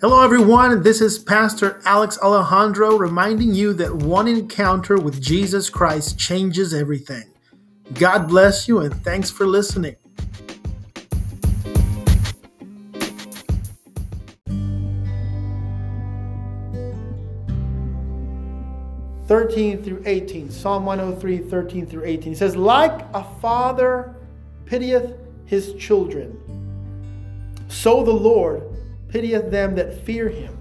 Hello, 0.00 0.22
everyone. 0.22 0.82
This 0.82 1.02
is 1.02 1.18
Pastor 1.18 1.78
Alex 1.84 2.18
Alejandro 2.22 2.96
reminding 2.96 3.52
you 3.54 3.74
that 3.74 3.94
one 3.94 4.28
encounter 4.28 4.96
with 4.96 5.20
Jesus 5.20 5.68
Christ 5.68 6.18
changes 6.18 6.72
everything. 6.72 7.24
God 7.92 8.26
bless 8.26 8.66
you 8.66 8.78
and 8.78 8.94
thanks 9.04 9.28
for 9.28 9.46
listening. 9.46 9.96
Thirteen 19.26 19.82
through 19.82 20.02
eighteen, 20.06 20.50
Psalm 20.50 20.86
103, 20.86 21.50
13 21.50 21.84
through 21.86 22.04
18. 22.06 22.32
It 22.32 22.36
says, 22.36 22.56
Like 22.56 23.04
a 23.12 23.22
father 23.42 24.16
pitieth 24.64 25.12
his 25.44 25.74
children, 25.74 26.38
so 27.68 28.02
the 28.02 28.10
Lord 28.10 28.69
pitieth 29.10 29.50
them 29.50 29.74
that 29.74 30.04
fear 30.04 30.28
him. 30.28 30.56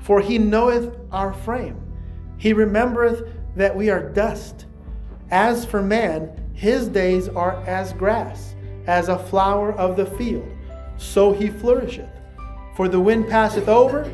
For 0.00 0.20
he 0.20 0.38
knoweth 0.38 0.96
our 1.12 1.32
frame. 1.32 1.80
He 2.38 2.52
remembereth 2.52 3.28
that 3.56 3.74
we 3.74 3.90
are 3.90 4.10
dust. 4.10 4.66
As 5.30 5.64
for 5.64 5.82
man, 5.82 6.50
his 6.52 6.88
days 6.88 7.28
are 7.28 7.62
as 7.66 7.92
grass, 7.92 8.54
as 8.86 9.08
a 9.08 9.18
flower 9.18 9.72
of 9.72 9.96
the 9.96 10.06
field. 10.06 10.48
So 10.96 11.32
he 11.32 11.48
flourisheth. 11.48 12.08
For 12.76 12.88
the 12.88 13.00
wind 13.00 13.28
passeth 13.28 13.68
over, 13.68 14.12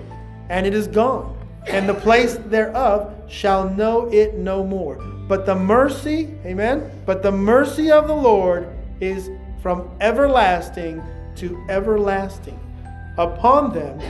and 0.48 0.66
it 0.66 0.74
is 0.74 0.86
gone, 0.86 1.36
and 1.66 1.88
the 1.88 1.94
place 1.94 2.34
thereof 2.46 3.14
shall 3.28 3.68
know 3.68 4.08
it 4.10 4.34
no 4.34 4.64
more. 4.64 4.96
But 5.28 5.46
the 5.46 5.54
mercy, 5.54 6.34
amen, 6.44 7.02
but 7.06 7.22
the 7.22 7.32
mercy 7.32 7.90
of 7.90 8.06
the 8.06 8.14
Lord 8.14 8.68
is 9.00 9.30
from 9.60 9.90
everlasting 10.00 11.02
to 11.36 11.64
everlasting 11.68 12.58
upon 13.18 13.72
them 13.72 14.00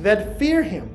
that 0.00 0.38
fear 0.38 0.62
him, 0.62 0.94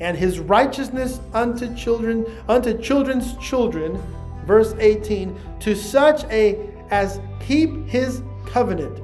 and 0.00 0.16
his 0.16 0.38
righteousness 0.38 1.20
unto 1.34 1.74
children, 1.74 2.24
unto 2.48 2.76
children's 2.78 3.36
children, 3.38 4.00
verse 4.46 4.74
18, 4.78 5.38
to 5.60 5.74
such 5.74 6.24
a 6.24 6.70
as 6.90 7.20
keep 7.40 7.86
his 7.86 8.22
covenant, 8.46 9.02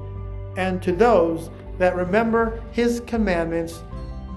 and 0.57 0.81
to 0.81 0.91
those 0.91 1.49
that 1.77 1.95
remember 1.95 2.63
his 2.71 3.01
commandments 3.01 3.83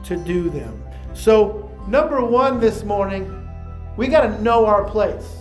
to 0.05 0.17
do 0.17 0.51
them. 0.51 0.83
So, 1.15 1.71
number 1.87 2.25
one 2.25 2.61
this 2.61 2.85
morning, 2.85 3.35
we 3.97 4.09
got 4.09 4.23
to 4.23 4.43
know 4.43 4.67
our 4.67 4.85
place. 4.85 5.37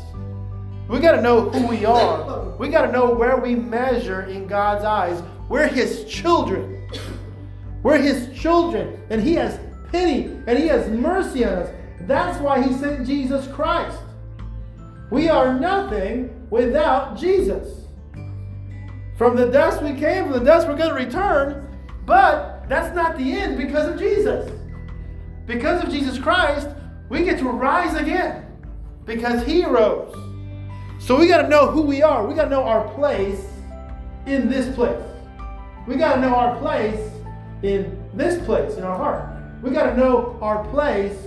We 0.88 1.00
got 1.00 1.14
to 1.14 1.22
know 1.22 1.50
who 1.50 1.68
we 1.68 1.86
are. 1.86 2.56
We 2.58 2.70
got 2.70 2.86
to 2.86 2.92
know 2.92 3.14
where 3.14 3.38
we 3.38 3.56
measure 3.56 4.24
in 4.24 4.48
God's 4.48 4.86
eyes. 4.86 5.22
We're 5.50 5.68
his 5.68 6.06
children. 6.06 6.90
We're 7.84 8.00
his 8.00 8.38
children, 8.38 9.00
and 9.10 9.22
he 9.22 9.34
has 9.36 9.60
pity 9.92 10.26
and 10.48 10.58
he 10.58 10.68
has 10.68 10.90
mercy 10.90 11.46
on 11.46 11.54
us. 11.54 11.70
That's 12.02 12.40
why 12.40 12.62
he 12.62 12.74
sent 12.74 13.08
Jesus 13.08 13.48
Christ. 13.48 14.00
We 15.10 15.30
are 15.30 15.58
nothing 15.58 16.48
without 16.50 17.18
Jesus. 17.18 17.86
From 19.18 19.36
the 19.36 19.48
dust 19.48 19.82
we 19.82 19.94
came, 19.94 20.26
from 20.26 20.34
the 20.34 20.46
dust 20.46 20.68
we're 20.68 20.78
going 20.78 20.90
to 20.90 20.96
return, 20.96 21.78
but 22.06 22.68
that's 22.70 22.96
not 22.96 23.18
the 23.18 23.32
end 23.32 23.58
because 23.58 23.90
of 23.90 23.98
Jesus. 23.98 24.52
Because 25.46 25.84
of 25.84 25.90
Jesus 25.90 26.20
Christ, 26.20 26.68
we 27.10 27.24
get 27.24 27.40
to 27.40 27.50
rise 27.50 27.96
again 27.96 28.46
because 29.06 29.46
he 29.46 29.66
rose. 29.66 30.14
So 31.00 31.18
we 31.18 31.28
got 31.28 31.42
to 31.44 31.48
know 31.48 31.72
who 31.72 31.82
we 31.82 32.04
are. 32.04 32.28
We 32.28 32.36
got 32.36 32.46
to 32.46 32.50
know 32.50 32.64
our 32.64 32.88
place 32.96 33.48
in 34.26 34.50
this 34.50 34.74
place. 34.76 35.02
We 35.88 35.96
got 35.96 36.16
to 36.16 36.22
know 36.22 36.36
our 36.36 36.58
place 36.60 37.00
in 37.64 37.98
this 38.14 38.44
place, 38.46 38.76
in 38.76 38.84
our 38.84 38.98
heart. 38.98 39.30
We 39.62 39.72
got 39.72 39.92
to 39.92 39.98
know 39.98 40.38
our 40.42 40.64
place 40.70 41.18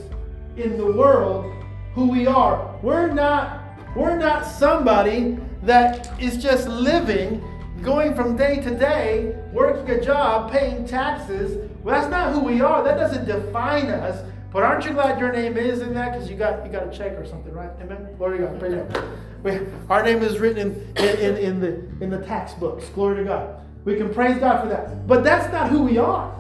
in 0.56 0.76
the 0.76 0.86
world, 0.86 1.52
who 1.94 2.08
we 2.08 2.26
are. 2.26 2.78
We're 2.82 3.12
not 3.12 3.60
we're 3.96 4.16
not 4.16 4.46
somebody 4.46 5.36
that 5.64 6.20
is 6.20 6.40
just 6.40 6.68
living, 6.68 7.42
going 7.82 8.14
from 8.14 8.36
day 8.36 8.60
to 8.60 8.70
day, 8.70 9.34
working 9.52 9.90
a 9.90 10.00
job, 10.00 10.52
paying 10.52 10.86
taxes. 10.86 11.68
Well, 11.82 11.98
that's 11.98 12.10
not 12.10 12.32
who 12.32 12.40
we 12.40 12.60
are. 12.60 12.84
That 12.84 12.96
doesn't 12.96 13.26
define 13.26 13.86
us. 13.86 14.24
But 14.52 14.62
aren't 14.62 14.84
you 14.84 14.92
glad 14.92 15.18
your 15.18 15.32
name 15.32 15.56
is 15.56 15.80
in 15.80 15.94
that? 15.94 16.12
Because 16.12 16.30
you 16.30 16.36
got 16.36 16.64
you 16.64 16.70
got 16.70 16.92
a 16.92 16.96
check 16.96 17.12
or 17.12 17.26
something, 17.26 17.52
right? 17.52 17.70
Amen. 17.80 18.08
Glory 18.16 18.38
to 18.38 18.46
God. 18.46 18.60
Praise 18.60 18.74
God. 18.74 19.04
We, 19.42 19.58
our 19.88 20.02
name 20.02 20.22
is 20.22 20.38
written 20.38 20.70
in, 20.96 21.04
in, 21.04 21.36
in, 21.36 21.60
the 21.60 22.04
in 22.04 22.10
the 22.10 22.18
tax 22.18 22.52
books. 22.54 22.88
Glory 22.90 23.16
to 23.16 23.24
God. 23.24 23.60
We 23.84 23.96
can 23.96 24.12
praise 24.12 24.38
God 24.38 24.62
for 24.62 24.68
that. 24.68 25.06
But 25.06 25.24
that's 25.24 25.50
not 25.52 25.70
who 25.70 25.82
we 25.82 25.98
are. 25.98 26.34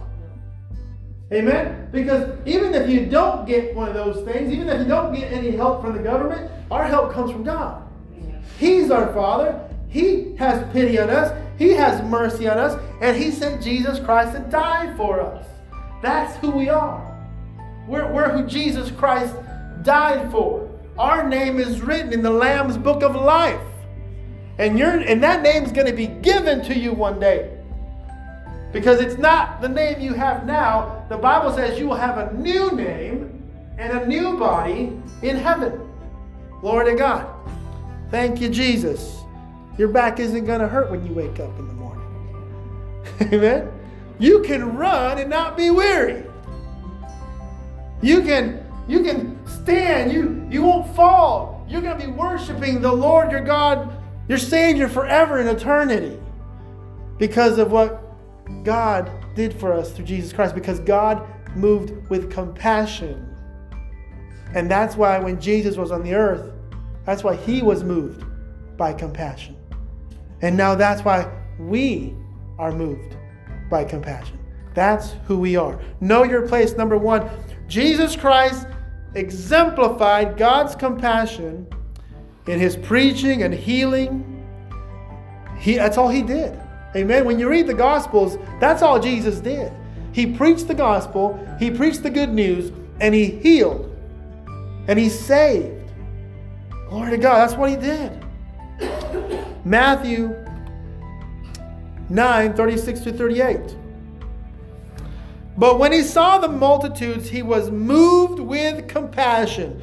Amen? 1.32 1.88
Because 1.92 2.36
even 2.44 2.74
if 2.74 2.90
you 2.90 3.06
don't 3.06 3.46
get 3.46 3.74
one 3.74 3.88
of 3.88 3.94
those 3.94 4.24
things, 4.24 4.52
even 4.52 4.68
if 4.68 4.80
you 4.80 4.86
don't 4.86 5.14
get 5.14 5.32
any 5.32 5.52
help 5.52 5.80
from 5.80 5.96
the 5.96 6.02
government, 6.02 6.50
our 6.70 6.84
help 6.84 7.12
comes 7.12 7.30
from 7.30 7.44
God. 7.44 7.82
He's 8.58 8.90
our 8.90 9.12
Father. 9.14 9.68
He 9.88 10.34
has 10.36 10.70
pity 10.72 10.98
on 10.98 11.08
us. 11.08 11.36
He 11.56 11.70
has 11.70 12.02
mercy 12.02 12.48
on 12.48 12.58
us. 12.58 12.80
And 13.00 13.16
He 13.16 13.30
sent 13.30 13.62
Jesus 13.62 14.00
Christ 14.00 14.32
to 14.32 14.40
die 14.50 14.94
for 14.96 15.20
us. 15.20 15.46
That's 16.02 16.36
who 16.38 16.50
we 16.50 16.68
are. 16.68 17.06
We're, 17.86 18.12
we're 18.12 18.30
who 18.30 18.46
Jesus 18.46 18.90
Christ 18.90 19.34
died 19.82 20.30
for. 20.30 20.68
Our 20.98 21.28
name 21.28 21.58
is 21.58 21.80
written 21.80 22.12
in 22.12 22.22
the 22.22 22.30
Lamb's 22.30 22.76
book 22.76 23.02
of 23.02 23.14
life. 23.14 23.60
And, 24.60 24.78
you 24.78 24.84
and 24.84 25.22
that 25.22 25.40
name's 25.40 25.72
going 25.72 25.86
to 25.86 25.92
be 25.94 26.06
given 26.06 26.62
to 26.64 26.78
you 26.78 26.92
one 26.92 27.18
day. 27.18 27.50
Because 28.74 29.00
it's 29.00 29.16
not 29.16 29.62
the 29.62 29.68
name 29.70 30.00
you 30.00 30.12
have 30.12 30.44
now. 30.44 31.06
The 31.08 31.16
Bible 31.16 31.54
says 31.54 31.78
you 31.78 31.88
will 31.88 31.96
have 31.96 32.18
a 32.18 32.34
new 32.34 32.70
name 32.72 33.42
and 33.78 33.98
a 33.98 34.06
new 34.06 34.36
body 34.36 35.00
in 35.22 35.36
heaven. 35.36 35.80
Glory 36.60 36.92
to 36.92 36.94
God. 36.94 37.34
Thank 38.10 38.38
you, 38.38 38.50
Jesus. 38.50 39.22
Your 39.78 39.88
back 39.88 40.20
isn't 40.20 40.44
going 40.44 40.60
to 40.60 40.68
hurt 40.68 40.90
when 40.90 41.06
you 41.06 41.14
wake 41.14 41.40
up 41.40 41.58
in 41.58 41.66
the 41.66 41.72
morning. 41.72 43.02
Amen. 43.32 43.72
You 44.18 44.42
can 44.42 44.76
run 44.76 45.18
and 45.18 45.30
not 45.30 45.56
be 45.56 45.70
weary. 45.70 46.22
You 48.02 48.20
can 48.20 48.62
you 48.86 49.02
can 49.02 49.38
stand. 49.46 50.12
You 50.12 50.46
you 50.50 50.62
won't 50.62 50.94
fall. 50.94 51.64
You're 51.66 51.80
going 51.80 51.98
to 51.98 52.06
be 52.06 52.12
worshiping 52.12 52.82
the 52.82 52.92
Lord 52.92 53.30
your 53.30 53.40
God, 53.40 53.96
your 54.30 54.38
Savior 54.38 54.88
forever 54.88 55.40
in 55.40 55.48
eternity 55.48 56.16
because 57.18 57.58
of 57.58 57.72
what 57.72 58.00
God 58.62 59.10
did 59.34 59.52
for 59.52 59.72
us 59.72 59.90
through 59.90 60.04
Jesus 60.04 60.32
Christ 60.32 60.54
because 60.54 60.78
God 60.78 61.26
moved 61.56 62.08
with 62.08 62.30
compassion. 62.30 63.26
And 64.54 64.70
that's 64.70 64.94
why 64.94 65.18
when 65.18 65.40
Jesus 65.40 65.76
was 65.76 65.90
on 65.90 66.04
the 66.04 66.14
earth, 66.14 66.52
that's 67.04 67.24
why 67.24 67.34
he 67.34 67.60
was 67.60 67.82
moved 67.82 68.24
by 68.76 68.92
compassion. 68.92 69.56
And 70.42 70.56
now 70.56 70.76
that's 70.76 71.04
why 71.04 71.28
we 71.58 72.14
are 72.56 72.70
moved 72.70 73.16
by 73.68 73.82
compassion. 73.82 74.38
That's 74.74 75.14
who 75.26 75.40
we 75.40 75.56
are. 75.56 75.80
Know 76.00 76.22
your 76.22 76.46
place, 76.46 76.74
number 76.74 76.96
one. 76.96 77.28
Jesus 77.66 78.14
Christ 78.14 78.68
exemplified 79.16 80.36
God's 80.36 80.76
compassion 80.76 81.66
in 82.46 82.58
his 82.58 82.76
preaching 82.76 83.42
and 83.42 83.52
healing. 83.52 84.26
He, 85.58 85.76
that's 85.76 85.98
all 85.98 86.08
he 86.08 86.22
did. 86.22 86.58
Amen. 86.96 87.24
When 87.24 87.38
you 87.38 87.48
read 87.48 87.66
the 87.66 87.74
Gospels, 87.74 88.38
that's 88.60 88.82
all 88.82 88.98
Jesus 88.98 89.40
did. 89.40 89.72
He 90.12 90.26
preached 90.26 90.66
the 90.66 90.74
gospel, 90.74 91.38
he 91.58 91.70
preached 91.70 92.02
the 92.02 92.10
good 92.10 92.30
news, 92.30 92.72
and 93.00 93.14
he 93.14 93.26
healed. 93.26 93.86
And 94.88 94.98
he 94.98 95.08
saved. 95.08 95.92
Glory 96.88 97.10
to 97.10 97.18
God. 97.18 97.36
That's 97.36 97.54
what 97.54 97.70
he 97.70 97.76
did. 97.76 98.24
Matthew 99.64 100.34
9 102.08 102.54
36 102.54 103.00
to 103.00 103.12
38. 103.12 103.76
But 105.56 105.78
when 105.78 105.92
he 105.92 106.02
saw 106.02 106.38
the 106.38 106.48
multitudes, 106.48 107.28
he 107.28 107.42
was 107.42 107.70
moved 107.70 108.40
with 108.40 108.88
compassion, 108.88 109.80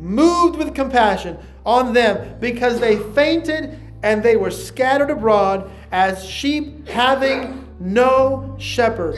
moved 0.00 0.56
with 0.56 0.74
compassion 0.74 1.38
on 1.64 1.92
them 1.92 2.38
because 2.40 2.80
they 2.80 2.98
fainted 3.12 3.78
and 4.02 4.22
they 4.22 4.36
were 4.36 4.50
scattered 4.50 5.10
abroad 5.10 5.70
as 5.92 6.24
sheep 6.24 6.88
having 6.88 7.68
no 7.78 8.56
shepherd. 8.58 9.16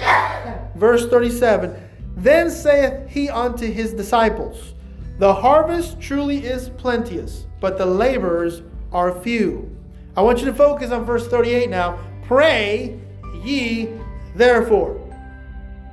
Verse 0.74 1.08
37 1.08 1.74
Then 2.16 2.50
saith 2.50 3.08
he 3.08 3.28
unto 3.28 3.70
his 3.70 3.94
disciples, 3.94 4.74
The 5.18 5.34
harvest 5.34 6.00
truly 6.00 6.44
is 6.44 6.68
plenteous, 6.68 7.46
but 7.60 7.78
the 7.78 7.86
laborers 7.86 8.62
are 8.92 9.20
few. 9.22 9.70
I 10.16 10.22
want 10.22 10.40
you 10.40 10.46
to 10.46 10.54
focus 10.54 10.90
on 10.90 11.04
verse 11.04 11.26
38 11.28 11.70
now. 11.70 11.98
Pray 12.24 12.98
ye 13.42 13.88
therefore. 14.34 14.98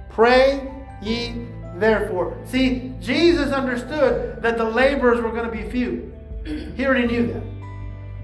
Pray 0.10 0.72
ye 1.02 1.48
therefore. 1.80 2.38
See, 2.46 2.94
Jesus 3.00 3.52
understood 3.52 4.42
that 4.42 4.58
the 4.58 4.66
laborers 4.66 5.22
were 5.22 5.32
going 5.32 5.50
to 5.50 5.52
be 5.52 5.70
few. 5.70 6.14
He 6.76 6.86
already 6.86 7.08
knew 7.08 7.28
that. 7.34 7.44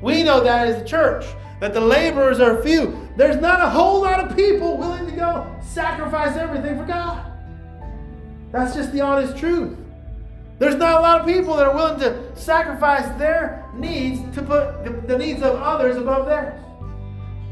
We 0.01 0.23
know 0.23 0.43
that 0.43 0.67
as 0.67 0.81
a 0.81 0.85
church, 0.85 1.25
that 1.59 1.73
the 1.73 1.81
laborers 1.81 2.39
are 2.39 2.61
few. 2.61 3.09
There's 3.17 3.37
not 3.37 3.61
a 3.61 3.69
whole 3.69 4.01
lot 4.01 4.19
of 4.19 4.35
people 4.35 4.77
willing 4.77 5.05
to 5.05 5.11
go 5.11 5.55
sacrifice 5.61 6.35
everything 6.35 6.77
for 6.77 6.85
God. 6.85 7.31
That's 8.51 8.75
just 8.75 8.91
the 8.91 9.01
honest 9.01 9.37
truth. 9.37 9.77
There's 10.59 10.75
not 10.75 10.99
a 10.99 11.01
lot 11.01 11.19
of 11.19 11.27
people 11.27 11.55
that 11.57 11.67
are 11.67 11.75
willing 11.75 11.99
to 11.99 12.35
sacrifice 12.35 13.05
their 13.17 13.65
needs 13.73 14.21
to 14.35 14.41
put 14.41 14.83
the, 14.85 14.91
the 15.07 15.17
needs 15.17 15.41
of 15.41 15.55
others 15.61 15.97
above 15.97 16.27
theirs. 16.27 16.61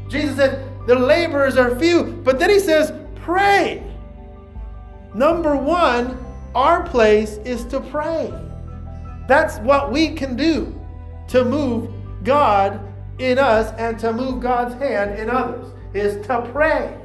Jesus 0.08 0.36
said, 0.36 0.66
The 0.86 0.94
laborers 0.94 1.56
are 1.56 1.78
few, 1.78 2.04
but 2.24 2.38
then 2.38 2.50
he 2.50 2.58
says, 2.58 2.92
Pray. 3.16 3.82
Number 5.14 5.56
one, 5.56 6.18
our 6.54 6.86
place 6.88 7.38
is 7.44 7.64
to 7.66 7.80
pray. 7.80 8.32
That's 9.28 9.58
what 9.58 9.92
we 9.92 10.14
can 10.14 10.36
do 10.36 10.78
to 11.28 11.44
move 11.44 11.90
God 12.24 12.80
in 13.18 13.38
us 13.38 13.72
and 13.78 13.98
to 14.00 14.12
move 14.12 14.40
God's 14.40 14.74
hand 14.74 15.18
in 15.18 15.30
others, 15.30 15.72
is 15.94 16.26
to 16.26 16.42
pray. 16.52 16.98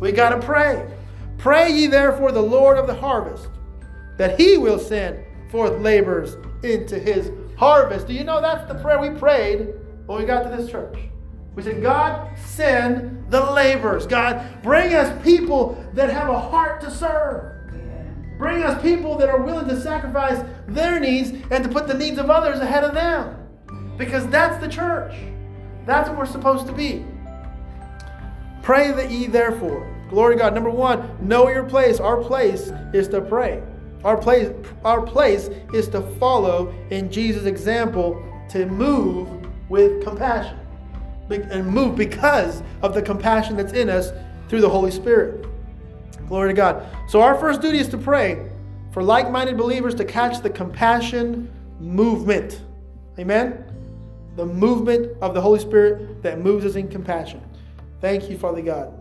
We 0.00 0.12
got 0.12 0.30
to 0.30 0.44
pray. 0.44 0.90
Pray 1.36 1.70
ye 1.72 1.86
therefore 1.88 2.32
the 2.32 2.42
Lord 2.42 2.78
of 2.78 2.86
the 2.86 2.94
harvest, 2.94 3.48
that 4.16 4.40
he 4.40 4.56
will 4.56 4.78
send 4.78 5.24
forth 5.50 5.80
laborers 5.80 6.36
into 6.64 6.98
his 6.98 7.30
harvest. 7.56 8.06
Do 8.06 8.14
you 8.14 8.24
know 8.24 8.40
that's 8.40 8.66
the 8.66 8.78
prayer 8.80 8.98
we 8.98 9.10
prayed 9.10 9.74
when 10.06 10.18
we 10.18 10.24
got 10.24 10.42
to 10.44 10.56
this 10.56 10.70
church? 10.70 10.96
We 11.54 11.62
said, 11.62 11.82
God, 11.82 12.36
send 12.38 13.30
the 13.30 13.40
laborers. 13.40 14.06
God, 14.06 14.62
bring 14.62 14.94
us 14.94 15.22
people 15.22 15.82
that 15.92 16.10
have 16.10 16.28
a 16.28 16.38
heart 16.38 16.80
to 16.82 16.90
serve. 16.90 17.52
Bring 18.38 18.62
us 18.62 18.80
people 18.82 19.16
that 19.18 19.28
are 19.28 19.40
willing 19.40 19.68
to 19.68 19.80
sacrifice 19.80 20.42
their 20.66 20.98
needs 20.98 21.30
and 21.50 21.62
to 21.62 21.68
put 21.68 21.86
the 21.86 21.94
needs 21.94 22.18
of 22.18 22.30
others 22.30 22.58
ahead 22.60 22.84
of 22.84 22.94
them. 22.94 23.36
Because 23.98 24.26
that's 24.28 24.58
the 24.64 24.68
church. 24.68 25.14
That's 25.84 26.08
what 26.08 26.18
we're 26.18 26.26
supposed 26.26 26.66
to 26.66 26.72
be. 26.72 27.04
Pray 28.62 28.90
that 28.92 29.10
ye 29.10 29.26
therefore. 29.26 29.88
Glory 30.08 30.36
to 30.36 30.40
God. 30.40 30.54
Number 30.54 30.70
one, 30.70 31.16
know 31.20 31.48
your 31.50 31.64
place. 31.64 32.00
Our 32.00 32.22
place 32.22 32.72
is 32.94 33.08
to 33.08 33.20
pray. 33.20 33.62
Our 34.04 34.16
place, 34.16 34.50
our 34.84 35.02
place 35.02 35.48
is 35.74 35.88
to 35.88 36.00
follow 36.16 36.74
in 36.90 37.10
Jesus' 37.10 37.44
example 37.44 38.20
to 38.50 38.66
move 38.66 39.28
with 39.68 40.02
compassion 40.02 40.58
and 41.36 41.66
move 41.66 41.96
because 41.96 42.62
of 42.82 42.94
the 42.94 43.02
compassion 43.02 43.56
that's 43.56 43.72
in 43.72 43.88
us 43.88 44.12
through 44.48 44.60
the 44.60 44.68
Holy 44.68 44.90
Spirit. 44.90 45.46
Glory 46.28 46.50
to 46.50 46.54
God. 46.54 46.86
So, 47.08 47.20
our 47.20 47.34
first 47.34 47.60
duty 47.60 47.78
is 47.78 47.88
to 47.88 47.98
pray 47.98 48.50
for 48.92 49.02
like 49.02 49.30
minded 49.30 49.56
believers 49.56 49.94
to 49.96 50.04
catch 50.04 50.42
the 50.42 50.50
compassion 50.50 51.50
movement. 51.80 52.60
Amen? 53.18 53.64
The 54.36 54.46
movement 54.46 55.16
of 55.20 55.34
the 55.34 55.40
Holy 55.40 55.58
Spirit 55.58 56.22
that 56.22 56.40
moves 56.40 56.64
us 56.64 56.74
in 56.74 56.88
compassion. 56.88 57.42
Thank 58.00 58.30
you, 58.30 58.38
Father 58.38 58.62
God. 58.62 58.98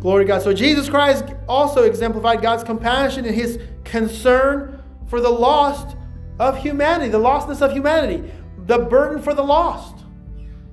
Glory 0.00 0.24
to 0.24 0.28
God. 0.28 0.42
So, 0.42 0.52
Jesus 0.52 0.88
Christ 0.88 1.24
also 1.48 1.82
exemplified 1.82 2.42
God's 2.42 2.64
compassion 2.64 3.24
and 3.24 3.34
his 3.34 3.58
concern 3.84 4.82
for 5.08 5.20
the 5.20 5.30
lost 5.30 5.96
of 6.38 6.56
humanity, 6.56 7.10
the 7.10 7.18
lostness 7.18 7.60
of 7.60 7.72
humanity, 7.72 8.30
the 8.66 8.78
burden 8.78 9.22
for 9.22 9.34
the 9.34 9.42
lost. 9.42 9.99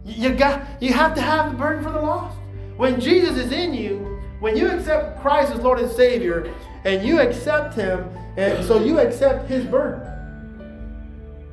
You, 0.07 0.33
got, 0.33 0.65
you 0.81 0.93
have 0.93 1.13
to 1.15 1.21
have 1.21 1.51
the 1.51 1.57
burden 1.57 1.83
for 1.83 1.91
the 1.91 2.01
lost. 2.01 2.37
When 2.77 2.99
Jesus 2.99 3.37
is 3.37 3.51
in 3.51 3.73
you, 3.73 4.21
when 4.39 4.55
you 4.55 4.69
accept 4.69 5.21
Christ 5.21 5.51
as 5.51 5.59
Lord 5.59 5.79
and 5.79 5.91
Savior, 5.91 6.53
and 6.85 7.05
you 7.05 7.19
accept 7.19 7.75
Him, 7.75 8.07
and 8.37 8.65
so 8.65 8.81
you 8.81 8.99
accept 8.99 9.49
His 9.49 9.65
burden. 9.65 10.01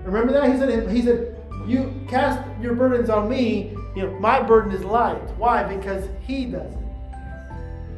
Remember 0.05 0.33
that 0.33 0.53
He 0.53 0.59
said, 0.59 0.91
He 0.91 1.03
said, 1.03 1.37
"You 1.67 1.93
cast 2.09 2.47
your 2.61 2.75
burdens 2.75 3.11
on 3.11 3.29
me. 3.29 3.75
You 3.97 4.03
know, 4.03 4.21
my 4.21 4.41
burden 4.41 4.71
is 4.71 4.85
light. 4.85 5.23
Why? 5.37 5.65
Because 5.65 6.09
He 6.21 6.45
does 6.45 6.73
it. 6.73 6.79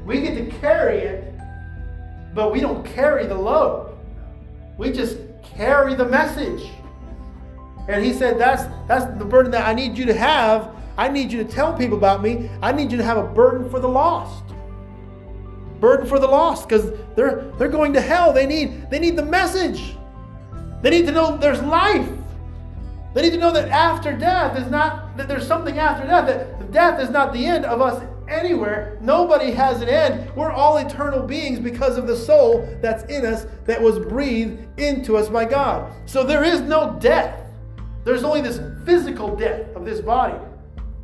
We 0.07 0.21
get 0.23 0.37
to 0.37 0.59
carry 0.59 0.99
it, 0.99 1.35
but 2.35 2.53
we 2.53 2.61
don't 2.61 2.87
carry 2.87 3.27
the 3.27 3.35
load. 3.35 3.99
We 4.79 4.91
just 4.93 5.19
carry 5.43 5.95
the 5.95 6.07
message." 6.07 6.63
And 7.89 8.05
He 8.05 8.13
said, 8.13 8.39
"That's 8.39 8.65
that's 8.89 9.05
the 9.19 9.25
burden 9.25 9.51
that 9.53 9.67
I 9.67 9.75
need 9.75 9.97
you 9.97 10.07
to 10.07 10.15
have." 10.15 10.75
I 10.99 11.09
need 11.09 11.31
you 11.31 11.45
to 11.45 11.51
tell 11.51 11.75
people 11.75 11.99
about 11.99 12.23
me. 12.23 12.49
I 12.63 12.73
need 12.73 12.91
you 12.91 12.97
to 12.97 13.05
have 13.05 13.19
a 13.19 13.27
burden 13.27 13.69
for 13.69 13.81
the 13.81 13.89
lost 13.89 14.47
burden 15.81 16.07
for 16.07 16.19
the 16.19 16.27
lost 16.27 16.69
because 16.69 16.93
they're 17.15 17.53
they're 17.59 17.69
going 17.69 17.93
to 17.93 18.01
hell. 18.01 18.33
They 18.33 18.47
need 18.47 18.91
they 18.91 18.99
need 18.99 19.17
the 19.17 19.25
message. 19.25 19.97
They 20.83 20.91
need 20.91 21.07
to 21.07 21.13
know 21.13 21.37
there's 21.37 21.63
life. 21.63 22.09
They 23.15 23.23
need 23.23 23.33
to 23.33 23.39
know 23.39 23.53
that 23.53 23.69
after 23.71 24.17
death 24.17 24.59
is 24.59 24.71
not 24.71 25.17
that 25.17 25.29
there's 25.29 25.47
something 25.47 25.79
after 25.79 26.07
death. 26.07 26.27
That 26.27 26.73
death 26.73 27.01
is 27.01 27.11
not 27.11 27.33
the 27.33 27.45
end 27.45 27.65
of 27.65 27.81
us 27.81 28.03
anywhere. 28.29 28.99
Nobody 29.01 29.53
has 29.53 29.81
an 29.81 29.89
end. 29.89 30.35
We're 30.35 30.51
all 30.51 30.77
eternal 30.77 31.23
beings 31.23 31.59
because 31.59 31.97
of 31.97 32.07
the 32.07 32.17
soul 32.17 32.69
that's 32.83 33.05
in 33.05 33.25
us 33.25 33.47
that 33.65 33.81
was 33.81 33.99
breathed 33.99 34.67
into 34.79 35.17
us 35.17 35.29
by 35.29 35.45
God. 35.45 35.93
So 36.07 36.25
there 36.25 36.45
is 36.45 36.61
no 36.61 36.99
death. 37.01 37.43
There's 38.07 38.23
only 38.23 38.41
this 38.41 38.61
physical 38.85 39.35
death 39.35 39.75
of 39.75 39.85
this 39.85 40.01
body. 40.01 40.39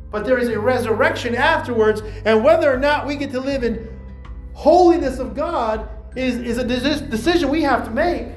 But 0.09 0.23
there 0.23 0.37
is 0.37 0.47
a 0.47 0.57
resurrection 0.57 1.35
afterwards, 1.35 2.01
and 2.23 2.45
whether 2.45 2.73
or 2.73 2.77
not 2.77 3.05
we 3.05 3.17
get 3.17 3.29
to 3.31 3.41
live 3.41 3.65
in 3.65 3.89
holiness 4.53 5.19
of 5.19 5.35
God 5.35 5.89
is, 6.15 6.37
is 6.37 6.59
a 6.59 6.63
decision 6.63 7.49
we 7.49 7.61
have 7.61 7.83
to 7.83 7.91
make. 7.91 8.27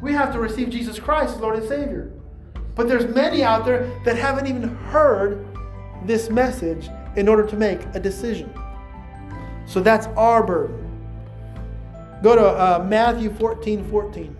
We 0.00 0.14
have 0.14 0.32
to 0.32 0.38
receive 0.38 0.70
Jesus 0.70 0.98
Christ 0.98 1.34
as 1.34 1.40
Lord 1.42 1.56
and 1.58 1.68
Savior. 1.68 2.10
But 2.74 2.88
there's 2.88 3.14
many 3.14 3.42
out 3.42 3.66
there 3.66 3.92
that 4.06 4.16
haven't 4.16 4.46
even 4.46 4.62
heard 4.62 5.46
this 6.06 6.30
message 6.30 6.88
in 7.16 7.28
order 7.28 7.46
to 7.46 7.54
make 7.54 7.82
a 7.92 8.00
decision. 8.00 8.50
So 9.66 9.80
that's 9.80 10.06
our 10.16 10.42
burden. 10.42 10.80
Go 12.22 12.34
to 12.34 12.46
uh, 12.46 12.86
Matthew 12.88 13.30
14 13.34 13.90
14 13.90 14.36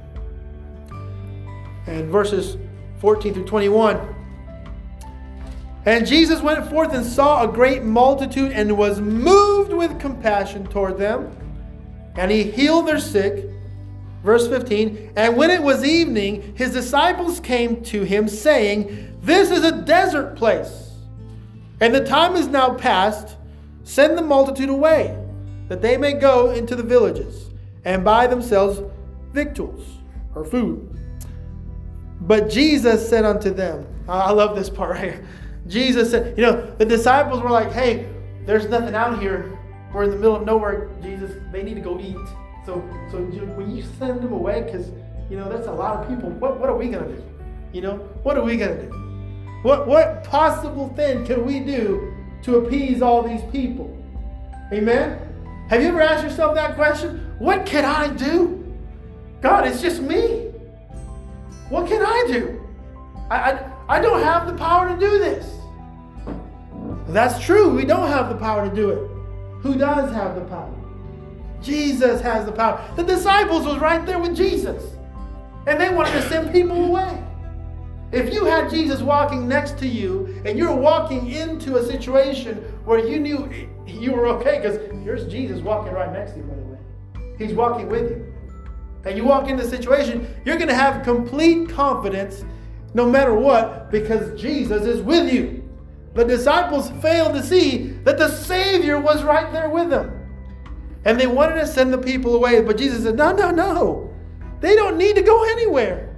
and 1.86 2.08
verses 2.08 2.56
14 3.04 3.34
through 3.34 3.44
21. 3.44 4.14
And 5.84 6.06
Jesus 6.06 6.40
went 6.40 6.70
forth 6.70 6.94
and 6.94 7.04
saw 7.04 7.44
a 7.44 7.52
great 7.52 7.82
multitude 7.82 8.52
and 8.52 8.78
was 8.78 8.98
moved 8.98 9.74
with 9.74 10.00
compassion 10.00 10.66
toward 10.68 10.96
them. 10.96 11.30
And 12.16 12.30
he 12.30 12.44
healed 12.44 12.88
their 12.88 12.98
sick. 12.98 13.44
Verse 14.22 14.48
15 14.48 15.12
And 15.16 15.36
when 15.36 15.50
it 15.50 15.62
was 15.62 15.84
evening, 15.84 16.54
his 16.56 16.72
disciples 16.72 17.40
came 17.40 17.82
to 17.82 18.04
him, 18.04 18.26
saying, 18.26 19.18
This 19.20 19.50
is 19.50 19.64
a 19.64 19.82
desert 19.82 20.34
place, 20.36 20.92
and 21.82 21.94
the 21.94 22.06
time 22.06 22.36
is 22.36 22.48
now 22.48 22.72
past. 22.72 23.36
Send 23.82 24.16
the 24.16 24.22
multitude 24.22 24.70
away, 24.70 25.14
that 25.68 25.82
they 25.82 25.98
may 25.98 26.14
go 26.14 26.52
into 26.52 26.74
the 26.74 26.82
villages 26.82 27.50
and 27.84 28.02
buy 28.02 28.26
themselves 28.26 28.80
victuals 29.34 29.86
or 30.34 30.42
food. 30.42 30.93
But 32.26 32.48
Jesus 32.48 33.06
said 33.06 33.24
unto 33.24 33.50
them, 33.50 33.86
I 34.08 34.32
love 34.32 34.56
this 34.56 34.70
part 34.70 34.90
right 34.90 35.04
here. 35.04 35.26
Jesus 35.66 36.10
said, 36.10 36.36
you 36.36 36.44
know, 36.44 36.74
the 36.76 36.84
disciples 36.84 37.42
were 37.42 37.50
like, 37.50 37.72
hey, 37.72 38.08
there's 38.44 38.66
nothing 38.66 38.94
out 38.94 39.20
here. 39.20 39.58
We're 39.92 40.04
in 40.04 40.10
the 40.10 40.16
middle 40.16 40.36
of 40.36 40.44
nowhere, 40.44 40.90
Jesus. 41.02 41.32
They 41.52 41.62
need 41.62 41.74
to 41.74 41.80
go 41.80 42.00
eat. 42.00 42.16
So, 42.66 42.82
so 43.10 43.18
will 43.18 43.68
you 43.68 43.84
send 43.98 44.20
them 44.20 44.32
away? 44.32 44.62
Because, 44.62 44.90
you 45.30 45.38
know, 45.38 45.48
that's 45.48 45.68
a 45.68 45.72
lot 45.72 46.00
of 46.00 46.08
people. 46.08 46.30
What, 46.30 46.58
what 46.58 46.68
are 46.68 46.76
we 46.76 46.88
going 46.88 47.04
to 47.04 47.14
do? 47.14 47.22
You 47.72 47.82
know, 47.82 47.96
what 48.22 48.36
are 48.36 48.42
we 48.42 48.56
going 48.56 48.76
to 48.76 48.86
do? 48.86 49.04
What, 49.62 49.86
what 49.86 50.24
possible 50.24 50.88
thing 50.94 51.26
can 51.26 51.46
we 51.46 51.60
do 51.60 52.14
to 52.42 52.56
appease 52.56 53.02
all 53.02 53.22
these 53.22 53.42
people? 53.50 53.90
Amen? 54.72 55.18
Have 55.68 55.82
you 55.82 55.88
ever 55.88 56.02
asked 56.02 56.24
yourself 56.24 56.54
that 56.54 56.74
question? 56.74 57.34
What 57.38 57.64
can 57.64 57.84
I 57.84 58.08
do? 58.08 58.74
God, 59.40 59.66
it's 59.66 59.80
just 59.80 60.02
me. 60.02 60.43
What 61.68 61.88
can 61.88 62.02
I 62.02 62.24
do? 62.28 62.60
I, 63.30 63.52
I, 63.52 63.70
I 63.88 64.00
don't 64.00 64.22
have 64.22 64.46
the 64.46 64.54
power 64.54 64.88
to 64.88 64.98
do 64.98 65.18
this. 65.18 65.50
That's 67.08 67.44
true. 67.44 67.70
We 67.70 67.84
don't 67.84 68.08
have 68.08 68.28
the 68.28 68.36
power 68.36 68.68
to 68.68 68.74
do 68.74 68.90
it. 68.90 69.10
Who 69.62 69.76
does 69.76 70.12
have 70.12 70.34
the 70.34 70.42
power? 70.42 70.74
Jesus 71.62 72.20
has 72.20 72.44
the 72.44 72.52
power. 72.52 72.84
The 72.96 73.02
disciples 73.02 73.66
was 73.66 73.78
right 73.78 74.04
there 74.04 74.18
with 74.18 74.36
Jesus. 74.36 74.94
And 75.66 75.80
they 75.80 75.88
wanted 75.88 76.12
to 76.12 76.28
send 76.28 76.52
people 76.52 76.84
away. 76.84 77.22
If 78.12 78.32
you 78.32 78.44
had 78.44 78.70
Jesus 78.70 79.00
walking 79.00 79.48
next 79.48 79.78
to 79.78 79.88
you 79.88 80.40
and 80.44 80.58
you're 80.58 80.74
walking 80.74 81.30
into 81.30 81.76
a 81.76 81.84
situation 81.84 82.58
where 82.84 83.04
you 83.04 83.18
knew 83.18 83.50
you 83.86 84.12
were 84.12 84.26
okay, 84.26 84.60
because 84.60 84.78
here's 85.02 85.26
Jesus 85.26 85.60
walking 85.60 85.92
right 85.92 86.12
next 86.12 86.32
to 86.32 86.38
you, 86.38 86.44
by 86.44 86.54
the 86.54 86.62
way. 86.62 87.34
He's 87.38 87.54
walking 87.54 87.88
with 87.88 88.10
you. 88.10 88.33
And 89.04 89.16
you 89.16 89.24
walk 89.24 89.48
into 89.48 89.62
the 89.62 89.68
situation, 89.68 90.26
you're 90.44 90.56
going 90.56 90.68
to 90.68 90.74
have 90.74 91.04
complete 91.04 91.68
confidence 91.68 92.44
no 92.94 93.08
matter 93.08 93.34
what 93.34 93.90
because 93.90 94.40
Jesus 94.40 94.82
is 94.82 95.02
with 95.02 95.32
you. 95.32 95.62
The 96.14 96.24
disciples 96.24 96.90
failed 97.02 97.34
to 97.34 97.42
see 97.42 97.88
that 98.04 98.18
the 98.18 98.28
Savior 98.28 99.00
was 99.00 99.22
right 99.24 99.52
there 99.52 99.68
with 99.68 99.90
them. 99.90 100.20
And 101.04 101.20
they 101.20 101.26
wanted 101.26 101.56
to 101.56 101.66
send 101.66 101.92
the 101.92 101.98
people 101.98 102.34
away, 102.34 102.62
but 102.62 102.78
Jesus 102.78 103.02
said, 103.02 103.16
No, 103.16 103.32
no, 103.32 103.50
no. 103.50 104.10
They 104.60 104.74
don't 104.76 104.96
need 104.96 105.16
to 105.16 105.22
go 105.22 105.44
anywhere. 105.44 106.16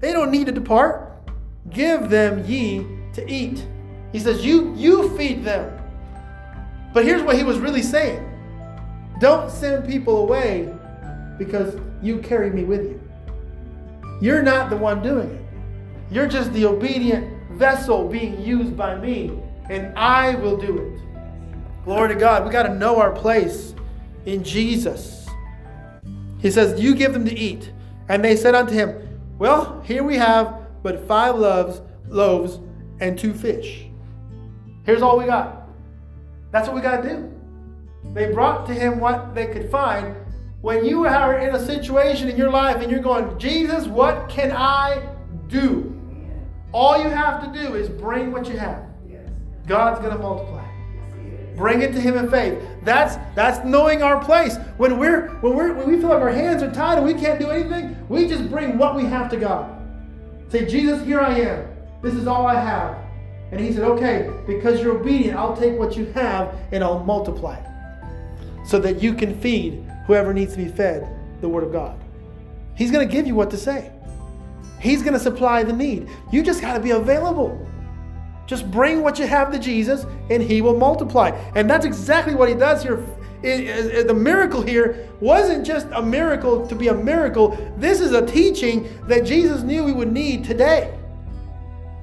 They 0.00 0.12
don't 0.12 0.30
need 0.30 0.46
to 0.46 0.52
depart. 0.52 1.28
Give 1.70 2.08
them 2.08 2.44
ye 2.46 2.86
to 3.14 3.30
eat. 3.30 3.66
He 4.12 4.20
says, 4.20 4.46
You, 4.46 4.72
you 4.76 5.14
feed 5.16 5.44
them. 5.44 5.76
But 6.94 7.04
here's 7.04 7.22
what 7.22 7.36
he 7.36 7.42
was 7.42 7.58
really 7.58 7.82
saying 7.82 8.22
don't 9.18 9.50
send 9.50 9.88
people 9.88 10.18
away 10.18 10.72
because 11.38 11.76
you 12.02 12.18
carry 12.18 12.50
me 12.50 12.64
with 12.64 12.82
you. 12.82 13.00
You're 14.20 14.42
not 14.42 14.70
the 14.70 14.76
one 14.76 15.02
doing 15.02 15.30
it. 15.30 15.42
You're 16.10 16.28
just 16.28 16.52
the 16.52 16.66
obedient 16.66 17.52
vessel 17.52 18.08
being 18.08 18.40
used 18.40 18.76
by 18.76 18.96
me, 18.96 19.38
and 19.68 19.96
I 19.98 20.34
will 20.36 20.56
do 20.56 20.78
it. 20.78 21.00
Glory 21.84 22.08
to 22.08 22.14
God. 22.14 22.44
We 22.44 22.50
got 22.50 22.64
to 22.64 22.74
know 22.74 22.98
our 22.98 23.12
place 23.12 23.74
in 24.24 24.42
Jesus. 24.42 25.26
He 26.38 26.50
says, 26.50 26.80
You 26.80 26.94
give 26.94 27.12
them 27.12 27.24
to 27.24 27.36
eat. 27.36 27.72
And 28.08 28.24
they 28.24 28.36
said 28.36 28.54
unto 28.54 28.72
him, 28.72 29.20
Well, 29.38 29.80
here 29.82 30.02
we 30.02 30.16
have 30.16 30.66
but 30.82 31.06
five 31.08 31.36
loaves, 31.36 31.80
loaves 32.08 32.60
and 33.00 33.18
two 33.18 33.34
fish. 33.34 33.86
Here's 34.84 35.02
all 35.02 35.18
we 35.18 35.26
got. 35.26 35.68
That's 36.52 36.68
what 36.68 36.76
we 36.76 36.80
got 36.80 37.02
to 37.02 37.08
do. 37.08 37.32
They 38.14 38.32
brought 38.32 38.66
to 38.68 38.74
him 38.74 39.00
what 39.00 39.34
they 39.34 39.46
could 39.46 39.70
find. 39.70 40.14
When 40.60 40.84
you 40.84 41.04
are 41.06 41.38
in 41.38 41.54
a 41.54 41.64
situation 41.64 42.28
in 42.28 42.36
your 42.36 42.50
life 42.50 42.76
and 42.76 42.90
you're 42.90 43.00
going, 43.00 43.38
Jesus, 43.38 43.86
what 43.86 44.28
can 44.28 44.52
I 44.52 45.14
do? 45.48 45.92
All 46.72 47.00
you 47.00 47.08
have 47.08 47.44
to 47.44 47.58
do 47.58 47.74
is 47.74 47.88
bring 47.88 48.32
what 48.32 48.48
you 48.48 48.56
have. 48.58 48.84
God's 49.66 50.00
going 50.00 50.12
to 50.12 50.18
multiply. 50.18 50.64
Bring 51.56 51.82
it 51.82 51.92
to 51.92 52.00
Him 52.00 52.16
in 52.16 52.30
faith. 52.30 52.62
That's 52.82 53.16
that's 53.34 53.64
knowing 53.64 54.02
our 54.02 54.22
place. 54.22 54.58
When 54.76 54.98
we're 54.98 55.28
when 55.40 55.54
we're 55.54 55.72
when 55.72 55.90
we 55.90 55.98
feel 55.98 56.10
like 56.10 56.20
our 56.20 56.30
hands 56.30 56.62
are 56.62 56.70
tied 56.70 56.98
and 56.98 57.06
we 57.06 57.14
can't 57.14 57.40
do 57.40 57.48
anything, 57.50 57.96
we 58.08 58.28
just 58.28 58.50
bring 58.50 58.76
what 58.76 58.94
we 58.94 59.04
have 59.04 59.30
to 59.30 59.38
God. 59.38 59.72
Say, 60.48 60.66
Jesus, 60.66 61.04
here 61.04 61.20
I 61.20 61.40
am. 61.40 61.66
This 62.02 62.14
is 62.14 62.26
all 62.26 62.46
I 62.46 62.60
have. 62.60 62.96
And 63.52 63.60
He 63.60 63.72
said, 63.72 63.84
Okay, 63.84 64.30
because 64.46 64.82
you're 64.82 64.98
obedient, 65.00 65.38
I'll 65.38 65.56
take 65.56 65.78
what 65.78 65.96
you 65.96 66.06
have 66.12 66.54
and 66.72 66.84
I'll 66.84 67.02
multiply 67.02 67.56
it, 67.56 67.66
so 68.66 68.78
that 68.80 69.02
you 69.02 69.14
can 69.14 69.38
feed 69.40 69.84
whoever 70.06 70.34
needs 70.34 70.52
to 70.52 70.58
be 70.58 70.68
fed 70.68 71.08
the 71.40 71.48
Word 71.48 71.64
of 71.64 71.72
God. 71.72 71.98
He's 72.74 72.90
going 72.90 73.06
to 73.06 73.12
give 73.12 73.26
you 73.26 73.34
what 73.34 73.50
to 73.50 73.56
say. 73.56 73.92
He's 74.80 75.02
going 75.02 75.14
to 75.14 75.20
supply 75.20 75.62
the 75.62 75.72
need. 75.72 76.08
You 76.30 76.42
just 76.42 76.60
got 76.60 76.74
to 76.74 76.80
be 76.80 76.90
available. 76.90 77.66
Just 78.46 78.70
bring 78.70 79.02
what 79.02 79.18
you 79.18 79.26
have 79.26 79.50
to 79.52 79.58
Jesus 79.58 80.04
and 80.30 80.42
he 80.42 80.60
will 80.60 80.76
multiply. 80.76 81.30
And 81.54 81.68
that's 81.68 81.84
exactly 81.84 82.34
what 82.34 82.48
he 82.48 82.54
does 82.54 82.82
here. 82.82 83.04
the 83.42 84.14
miracle 84.14 84.62
here 84.62 85.08
wasn't 85.20 85.66
just 85.66 85.88
a 85.92 86.02
miracle 86.02 86.66
to 86.66 86.74
be 86.74 86.88
a 86.88 86.94
miracle. 86.94 87.56
This 87.76 88.00
is 88.00 88.12
a 88.12 88.24
teaching 88.24 88.88
that 89.08 89.24
Jesus 89.24 89.62
knew 89.62 89.82
we 89.84 89.92
would 89.92 90.12
need 90.12 90.44
today. 90.44 90.96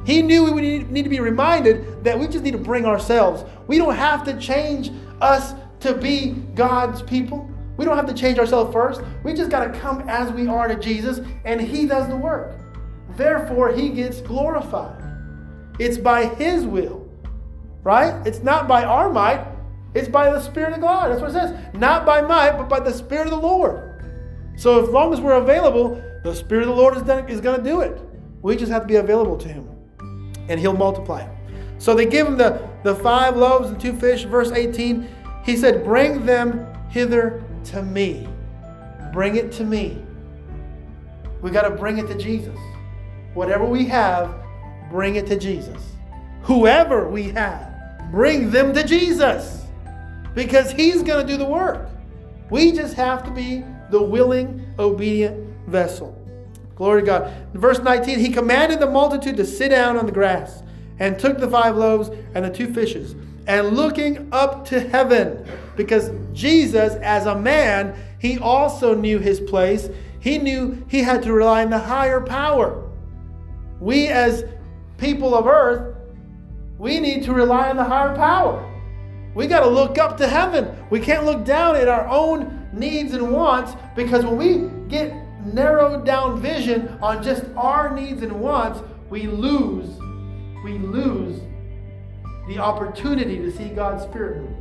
He 0.05 0.21
knew 0.21 0.43
we 0.43 0.51
would 0.51 0.91
need 0.91 1.03
to 1.03 1.09
be 1.09 1.21
reminded 1.21 2.03
that 2.03 2.19
we 2.19 2.27
just 2.27 2.43
need 2.43 2.51
to 2.51 2.57
bring 2.57 2.85
ourselves. 2.85 3.45
We 3.67 3.77
don't 3.77 3.95
have 3.95 4.25
to 4.25 4.37
change 4.37 4.91
us 5.21 5.53
to 5.83 5.93
be 5.93 6.31
God's 6.55 7.01
people. 7.01 7.49
We 7.77 7.85
don't 7.85 7.97
have 7.97 8.07
to 8.07 8.13
change 8.13 8.39
ourselves 8.39 8.71
first. 8.73 9.01
We 9.23 9.33
just 9.33 9.49
got 9.49 9.71
to 9.71 9.79
come 9.79 10.07
as 10.07 10.31
we 10.31 10.47
are 10.47 10.67
to 10.67 10.75
Jesus, 10.75 11.21
and 11.45 11.61
He 11.61 11.85
does 11.85 12.07
the 12.07 12.15
work. 12.15 12.59
Therefore, 13.15 13.71
He 13.71 13.89
gets 13.89 14.21
glorified. 14.21 15.01
It's 15.79 15.97
by 15.97 16.25
His 16.25 16.65
will, 16.65 17.09
right? 17.83 18.25
It's 18.25 18.39
not 18.39 18.67
by 18.67 18.83
our 18.83 19.11
might, 19.11 19.45
it's 19.95 20.07
by 20.07 20.31
the 20.31 20.39
Spirit 20.39 20.73
of 20.73 20.81
God. 20.81 21.11
That's 21.11 21.21
what 21.21 21.31
it 21.31 21.33
says. 21.33 21.75
Not 21.75 22.05
by 22.05 22.21
might, 22.21 22.57
but 22.57 22.69
by 22.69 22.79
the 22.79 22.93
Spirit 22.93 23.27
of 23.27 23.31
the 23.31 23.47
Lord. 23.47 23.89
So, 24.55 24.81
as 24.81 24.89
long 24.89 25.13
as 25.13 25.19
we're 25.19 25.33
available, 25.33 26.01
the 26.23 26.33
Spirit 26.33 26.63
of 26.63 26.69
the 26.69 26.75
Lord 26.75 26.95
is, 26.95 27.01
is 27.29 27.41
going 27.41 27.57
to 27.57 27.63
do 27.63 27.81
it. 27.81 27.99
We 28.41 28.55
just 28.55 28.71
have 28.71 28.83
to 28.83 28.87
be 28.87 28.95
available 28.95 29.37
to 29.37 29.47
Him, 29.47 29.67
and 30.47 30.59
He'll 30.59 30.73
multiply 30.73 31.23
it. 31.23 31.29
So, 31.79 31.95
they 31.95 32.05
give 32.05 32.27
Him 32.27 32.37
the, 32.37 32.67
the 32.83 32.95
five 32.95 33.35
loaves 33.35 33.69
and 33.69 33.79
two 33.79 33.93
fish, 33.93 34.23
verse 34.23 34.51
18. 34.51 35.07
He 35.43 35.57
said, 35.57 35.83
Bring 35.83 36.25
them 36.25 36.65
hither 36.89 37.43
to 37.65 37.83
me. 37.83 38.27
Bring 39.11 39.35
it 39.35 39.51
to 39.53 39.63
me. 39.63 40.03
We 41.41 41.51
got 41.51 41.67
to 41.67 41.71
bring 41.71 41.97
it 41.97 42.07
to 42.07 42.17
Jesus. 42.17 42.57
Whatever 43.33 43.65
we 43.65 43.85
have, 43.85 44.33
bring 44.89 45.15
it 45.15 45.27
to 45.27 45.37
Jesus. 45.37 45.81
Whoever 46.43 47.07
we 47.09 47.29
have, 47.29 47.73
bring 48.11 48.49
them 48.49 48.73
to 48.73 48.83
Jesus 48.83 49.65
because 50.35 50.71
He's 50.71 51.03
going 51.03 51.25
to 51.25 51.31
do 51.31 51.37
the 51.37 51.45
work. 51.45 51.89
We 52.49 52.71
just 52.71 52.93
have 52.95 53.23
to 53.23 53.31
be 53.31 53.63
the 53.89 54.01
willing, 54.01 54.73
obedient 54.79 55.47
vessel. 55.67 56.19
Glory 56.75 57.01
to 57.01 57.05
God. 57.05 57.33
Verse 57.53 57.79
19, 57.79 58.19
He 58.19 58.29
commanded 58.29 58.79
the 58.79 58.89
multitude 58.89 59.37
to 59.37 59.45
sit 59.45 59.69
down 59.69 59.97
on 59.97 60.05
the 60.05 60.11
grass 60.11 60.63
and 60.99 61.17
took 61.17 61.39
the 61.39 61.49
five 61.49 61.75
loaves 61.75 62.09
and 62.33 62.45
the 62.45 62.49
two 62.49 62.73
fishes. 62.73 63.15
And 63.47 63.75
looking 63.75 64.29
up 64.31 64.65
to 64.67 64.79
heaven, 64.79 65.45
because 65.75 66.11
Jesus, 66.33 66.93
as 66.95 67.25
a 67.25 67.35
man, 67.35 67.95
he 68.19 68.37
also 68.37 68.95
knew 68.95 69.19
his 69.19 69.39
place. 69.39 69.89
He 70.19 70.37
knew 70.37 70.83
he 70.87 71.03
had 71.03 71.23
to 71.23 71.33
rely 71.33 71.63
on 71.63 71.69
the 71.69 71.79
higher 71.79 72.21
power. 72.21 72.89
We, 73.79 74.07
as 74.07 74.45
people 74.97 75.35
of 75.35 75.47
earth, 75.47 75.97
we 76.77 76.99
need 76.99 77.23
to 77.23 77.33
rely 77.33 77.69
on 77.69 77.77
the 77.77 77.83
higher 77.83 78.15
power. 78.15 78.69
We 79.35 79.47
got 79.47 79.61
to 79.61 79.67
look 79.67 79.97
up 79.97 80.17
to 80.17 80.27
heaven. 80.27 80.73
We 80.89 80.99
can't 80.99 81.25
look 81.25 81.43
down 81.43 81.75
at 81.75 81.87
our 81.87 82.07
own 82.07 82.69
needs 82.71 83.13
and 83.13 83.31
wants 83.31 83.75
because 83.95 84.23
when 84.23 84.37
we 84.37 84.69
get 84.89 85.13
narrowed 85.45 86.05
down 86.05 86.39
vision 86.39 86.97
on 87.01 87.21
just 87.21 87.43
our 87.57 87.93
needs 87.93 88.21
and 88.21 88.39
wants, 88.39 88.79
we 89.09 89.27
lose 89.27 89.99
we 90.63 90.77
lose 90.77 91.41
the 92.47 92.59
opportunity 92.59 93.37
to 93.37 93.51
see 93.51 93.69
God's 93.69 94.03
spirit 94.03 94.41
move. 94.41 94.57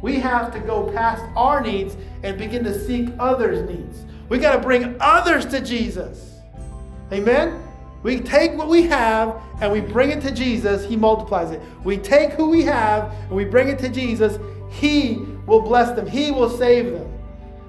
We 0.00 0.20
have 0.20 0.52
to 0.52 0.60
go 0.60 0.90
past 0.92 1.24
our 1.36 1.60
needs 1.60 1.96
and 2.22 2.38
begin 2.38 2.64
to 2.64 2.78
seek 2.86 3.10
others' 3.18 3.68
needs. 3.68 4.04
We 4.28 4.38
got 4.38 4.56
to 4.56 4.60
bring 4.60 4.96
others 5.00 5.46
to 5.46 5.60
Jesus. 5.60 6.40
Amen. 7.12 7.62
We 8.02 8.20
take 8.20 8.52
what 8.52 8.68
we 8.68 8.82
have 8.84 9.40
and 9.60 9.72
we 9.72 9.80
bring 9.80 10.10
it 10.10 10.20
to 10.22 10.30
Jesus, 10.30 10.84
He 10.84 10.96
multiplies 10.96 11.50
it. 11.50 11.60
We 11.82 11.96
take 11.96 12.32
who 12.32 12.48
we 12.48 12.62
have 12.62 13.12
and 13.22 13.32
we 13.32 13.44
bring 13.44 13.68
it 13.68 13.78
to 13.80 13.88
Jesus, 13.88 14.38
He 14.70 15.16
will 15.46 15.60
bless 15.60 15.96
them, 15.96 16.06
He 16.06 16.30
will 16.30 16.50
save 16.50 16.92
them. 16.92 17.12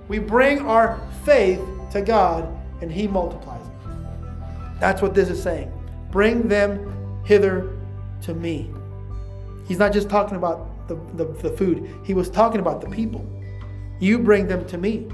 We 0.07 0.19
bring 0.19 0.59
our 0.59 0.99
faith 1.23 1.61
to 1.91 2.01
God 2.01 2.47
and 2.81 2.91
He 2.91 3.07
multiplies 3.07 3.65
it. 3.65 4.79
That's 4.79 5.01
what 5.01 5.13
this 5.13 5.29
is 5.29 5.41
saying. 5.41 5.71
Bring 6.11 6.47
them 6.47 7.23
hither 7.25 7.75
to 8.21 8.33
me. 8.33 8.71
He's 9.69 9.77
not 9.77 9.93
just 9.93 10.09
talking 10.09 10.35
about 10.35 10.87
the, 10.87 10.95
the, 11.13 11.25
the 11.43 11.51
food, 11.51 11.87
He 12.03 12.15
was 12.15 12.29
talking 12.29 12.59
about 12.59 12.81
the 12.81 12.89
people. 12.89 13.23
You 13.99 14.17
bring 14.17 14.47
them 14.47 14.65
to 14.65 14.77
me. 14.79 15.07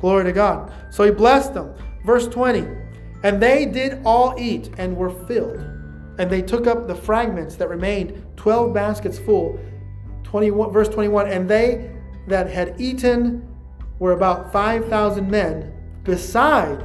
Glory 0.00 0.24
to 0.24 0.32
God. 0.32 0.72
So 0.90 1.04
He 1.04 1.12
blessed 1.12 1.54
them. 1.54 1.72
Verse 2.04 2.26
20. 2.26 2.66
And 3.22 3.40
they 3.40 3.64
did 3.64 4.00
all 4.04 4.34
eat 4.38 4.70
and 4.76 4.96
were 4.96 5.10
filled. 5.26 5.58
And 6.18 6.28
they 6.28 6.42
took 6.42 6.66
up 6.66 6.88
the 6.88 6.96
fragments 6.96 7.54
that 7.56 7.68
remained, 7.68 8.24
12 8.36 8.74
baskets 8.74 9.20
full. 9.20 9.58
21, 10.24 10.72
verse 10.72 10.88
21 10.88 11.28
And 11.28 11.48
they 11.48 11.92
that 12.26 12.50
had 12.50 12.74
eaten 12.80 13.48
were 14.00 14.12
about 14.12 14.52
5,000 14.52 15.30
men, 15.30 15.72
beside 16.02 16.84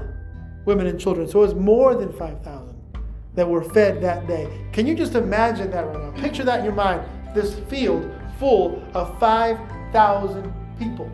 women 0.65 0.85
and 0.85 0.99
children. 0.99 1.27
So 1.27 1.39
it 1.39 1.47
was 1.47 1.55
more 1.55 1.95
than 1.95 2.13
5,000 2.13 2.62
that 3.35 3.47
were 3.47 3.63
fed 3.63 4.01
that 4.01 4.27
day. 4.27 4.65
Can 4.71 4.85
you 4.85 4.95
just 4.95 5.15
imagine 5.15 5.71
that 5.71 5.85
right 5.87 5.99
now? 5.99 6.21
Picture 6.21 6.43
that 6.43 6.59
in 6.59 6.65
your 6.65 6.73
mind. 6.73 7.01
This 7.33 7.55
field 7.69 8.11
full 8.39 8.83
of 8.93 9.19
5,000 9.19 10.53
people. 10.77 11.09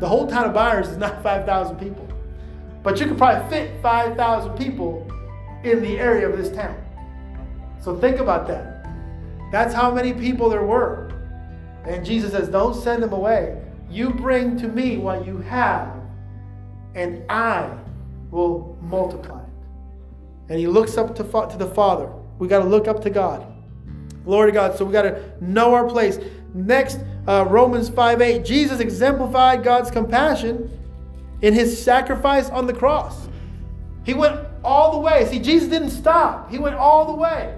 The 0.00 0.08
whole 0.08 0.26
town 0.26 0.44
of 0.44 0.54
Byers 0.54 0.88
is 0.88 0.96
not 0.96 1.22
5,000 1.22 1.76
people. 1.76 2.08
But 2.82 3.00
you 3.00 3.06
could 3.06 3.18
probably 3.18 3.48
fit 3.50 3.82
5,000 3.82 4.56
people 4.56 5.06
in 5.64 5.82
the 5.82 5.98
area 5.98 6.28
of 6.28 6.38
this 6.38 6.50
town. 6.50 6.82
So 7.80 7.96
think 7.98 8.18
about 8.18 8.46
that. 8.48 8.86
That's 9.50 9.74
how 9.74 9.90
many 9.90 10.12
people 10.12 10.48
there 10.48 10.64
were. 10.64 11.10
And 11.84 12.04
Jesus 12.04 12.32
says, 12.32 12.48
Don't 12.48 12.74
send 12.74 13.02
them 13.02 13.12
away. 13.12 13.62
You 13.90 14.10
bring 14.10 14.56
to 14.58 14.68
me 14.68 14.98
what 14.98 15.26
you 15.26 15.38
have, 15.38 15.94
and 16.94 17.22
I 17.30 17.74
will 18.30 18.76
multiply. 18.82 19.37
And 20.48 20.58
he 20.58 20.66
looks 20.66 20.96
up 20.96 21.14
to, 21.16 21.22
to 21.22 21.56
the 21.58 21.66
Father. 21.74 22.10
We 22.38 22.48
got 22.48 22.60
to 22.60 22.68
look 22.68 22.88
up 22.88 23.02
to 23.02 23.10
God. 23.10 23.46
Glory 24.24 24.50
to 24.50 24.54
God. 24.54 24.76
So 24.76 24.84
we 24.84 24.92
got 24.92 25.02
to 25.02 25.22
know 25.40 25.74
our 25.74 25.88
place. 25.88 26.18
Next, 26.54 26.98
uh, 27.26 27.46
Romans 27.48 27.88
5 27.88 28.20
8. 28.20 28.44
Jesus 28.44 28.80
exemplified 28.80 29.62
God's 29.62 29.90
compassion 29.90 30.70
in 31.42 31.54
his 31.54 31.82
sacrifice 31.82 32.48
on 32.50 32.66
the 32.66 32.72
cross. 32.72 33.28
He 34.04 34.14
went 34.14 34.40
all 34.64 34.92
the 34.92 34.98
way. 34.98 35.26
See, 35.26 35.38
Jesus 35.38 35.68
didn't 35.68 35.90
stop. 35.90 36.50
He 36.50 36.58
went 36.58 36.76
all 36.76 37.06
the 37.06 37.14
way. 37.14 37.54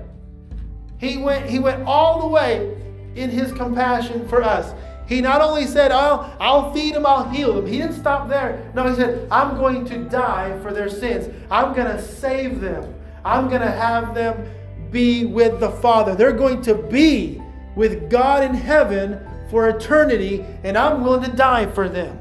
He 0.98 1.16
went, 1.16 1.48
he 1.48 1.58
went 1.58 1.84
all 1.86 2.20
the 2.20 2.26
way 2.26 2.76
in 3.14 3.30
his 3.30 3.52
compassion 3.52 4.28
for 4.28 4.42
us. 4.42 4.74
He 5.10 5.20
not 5.20 5.42
only 5.42 5.66
said, 5.66 5.90
I'll, 5.90 6.36
I'll 6.38 6.72
feed 6.72 6.94
them, 6.94 7.04
I'll 7.04 7.28
heal 7.28 7.54
them. 7.54 7.66
He 7.66 7.78
didn't 7.78 7.98
stop 7.98 8.28
there. 8.28 8.70
No, 8.76 8.88
he 8.88 8.94
said, 8.94 9.26
I'm 9.28 9.56
going 9.56 9.84
to 9.86 10.04
die 10.04 10.56
for 10.60 10.72
their 10.72 10.88
sins. 10.88 11.34
I'm 11.50 11.74
going 11.74 11.88
to 11.88 12.00
save 12.00 12.60
them. 12.60 12.94
I'm 13.24 13.48
going 13.48 13.60
to 13.60 13.72
have 13.72 14.14
them 14.14 14.48
be 14.92 15.26
with 15.26 15.58
the 15.58 15.72
Father. 15.72 16.14
They're 16.14 16.32
going 16.32 16.62
to 16.62 16.76
be 16.76 17.42
with 17.74 18.08
God 18.08 18.44
in 18.44 18.54
heaven 18.54 19.18
for 19.50 19.68
eternity, 19.68 20.46
and 20.62 20.78
I'm 20.78 21.02
willing 21.02 21.28
to 21.28 21.36
die 21.36 21.66
for 21.66 21.88
them. 21.88 22.16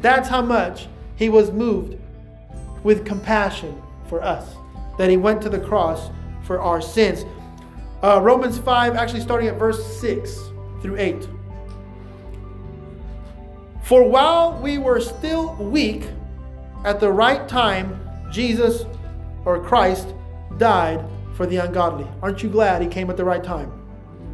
That's 0.00 0.28
how 0.28 0.42
much 0.42 0.88
he 1.14 1.28
was 1.28 1.52
moved 1.52 1.96
with 2.82 3.06
compassion 3.06 3.80
for 4.08 4.20
us, 4.20 4.56
that 4.98 5.08
he 5.08 5.16
went 5.16 5.40
to 5.42 5.48
the 5.48 5.60
cross 5.60 6.10
for 6.42 6.60
our 6.60 6.82
sins. 6.82 7.24
Uh, 8.02 8.20
Romans 8.20 8.58
5, 8.58 8.96
actually 8.96 9.20
starting 9.20 9.46
at 9.46 9.56
verse 9.56 10.00
6 10.00 10.36
through 10.82 10.96
8. 10.98 11.28
For 13.84 14.02
while 14.02 14.58
we 14.62 14.78
were 14.78 14.98
still 14.98 15.54
weak, 15.56 16.08
at 16.86 17.00
the 17.00 17.12
right 17.12 17.46
time, 17.46 18.00
Jesus 18.32 18.84
or 19.44 19.62
Christ 19.62 20.14
died 20.56 21.04
for 21.34 21.44
the 21.44 21.58
ungodly. 21.58 22.06
Aren't 22.22 22.42
you 22.42 22.48
glad 22.48 22.80
he 22.80 22.88
came 22.88 23.10
at 23.10 23.18
the 23.18 23.24
right 23.24 23.44
time? 23.44 23.70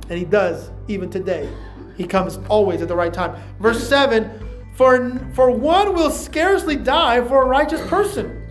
And 0.09 0.17
he 0.17 0.25
does 0.25 0.71
even 0.87 1.11
today. 1.11 1.53
He 1.97 2.07
comes 2.07 2.39
always 2.49 2.81
at 2.81 2.87
the 2.87 2.95
right 2.95 3.13
time. 3.13 3.43
Verse 3.59 3.87
7 3.89 4.31
For, 4.77 5.19
for 5.35 5.51
one 5.51 5.95
will 5.95 6.11
scarcely 6.11 6.77
die 6.77 7.21
for 7.27 7.43
a 7.43 7.47
righteous 7.47 7.85
person, 7.89 8.47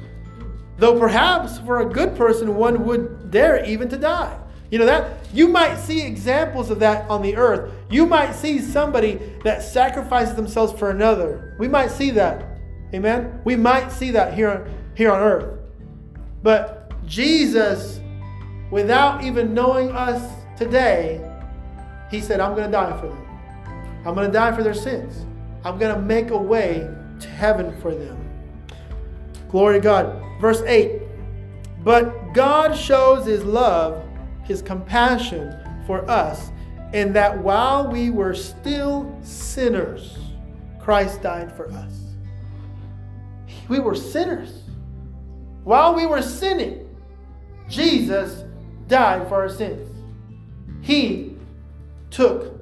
though 0.78 1.00
perhaps 1.00 1.60
for 1.60 1.80
a 1.80 1.86
good 1.86 2.16
person 2.18 2.56
one 2.56 2.86
would 2.86 3.32
dare 3.32 3.64
even 3.64 3.88
to 3.88 3.98
die. 3.98 4.38
You 4.72 4.80
know 4.80 4.86
that 4.86 5.18
you 5.34 5.48
might 5.48 5.78
see 5.78 6.06
examples 6.06 6.70
of 6.70 6.80
that 6.80 7.10
on 7.10 7.22
the 7.22 7.36
earth. 7.36 7.74
You 7.90 8.06
might 8.06 8.34
see 8.34 8.60
somebody 8.60 9.20
that 9.44 9.64
sacrifices 9.64 10.36
themselves 10.36 10.78
for 10.78 10.92
another. 10.92 11.56
We 11.60 11.68
might 11.68 11.90
see 11.92 12.12
that. 12.12 12.46
Amen. 12.94 13.42
We 13.46 13.56
might 13.56 13.92
see 13.92 14.12
that 14.12 14.34
here 14.34 14.50
on, 14.50 14.74
here 14.96 15.12
on 15.12 15.22
earth. 15.22 15.60
But 16.44 16.92
Jesus 17.06 18.00
without 18.72 19.24
even 19.24 19.54
knowing 19.54 19.92
us 19.92 20.32
today, 20.58 21.22
he 22.12 22.22
said, 22.22 22.40
I'm 22.40 22.56
going 22.56 22.66
to 22.66 22.72
die 22.72 23.00
for 23.00 23.08
them. 23.08 23.26
I'm 24.06 24.16
going 24.16 24.28
to 24.28 24.34
die 24.34 24.56
for 24.56 24.64
their 24.64 24.74
sins. 24.74 25.26
I'm 25.64 25.78
going 25.78 25.94
to 25.94 26.02
make 26.02 26.30
a 26.30 26.38
way 26.38 26.90
to 27.20 27.28
heaven 27.28 27.80
for 27.82 27.94
them. 27.94 28.18
Glory 29.50 29.80
to 29.80 29.84
God. 29.84 30.24
Verse 30.40 30.62
8 30.62 31.02
But 31.84 32.34
God 32.34 32.78
shows 32.78 33.26
his 33.26 33.44
love, 33.44 34.04
his 34.50 34.62
compassion 34.64 35.56
for 35.86 36.10
us, 36.10 36.52
in 36.92 37.14
that 37.14 37.38
while 37.38 37.88
we 37.88 38.10
were 38.10 38.34
still 38.34 39.16
sinners, 39.22 40.18
Christ 40.80 41.22
died 41.22 41.56
for 41.56 41.72
us. 41.72 41.94
We 43.70 43.80
were 43.80 43.96
sinners. 43.96 44.64
While 45.64 45.94
we 45.96 46.08
were 46.08 46.24
sinning, 46.24 46.90
Jesus 47.70 48.44
died 48.88 49.30
for 49.30 49.36
our 49.36 49.50
sins. 49.50 49.88
He 50.82 51.36
took 52.10 52.60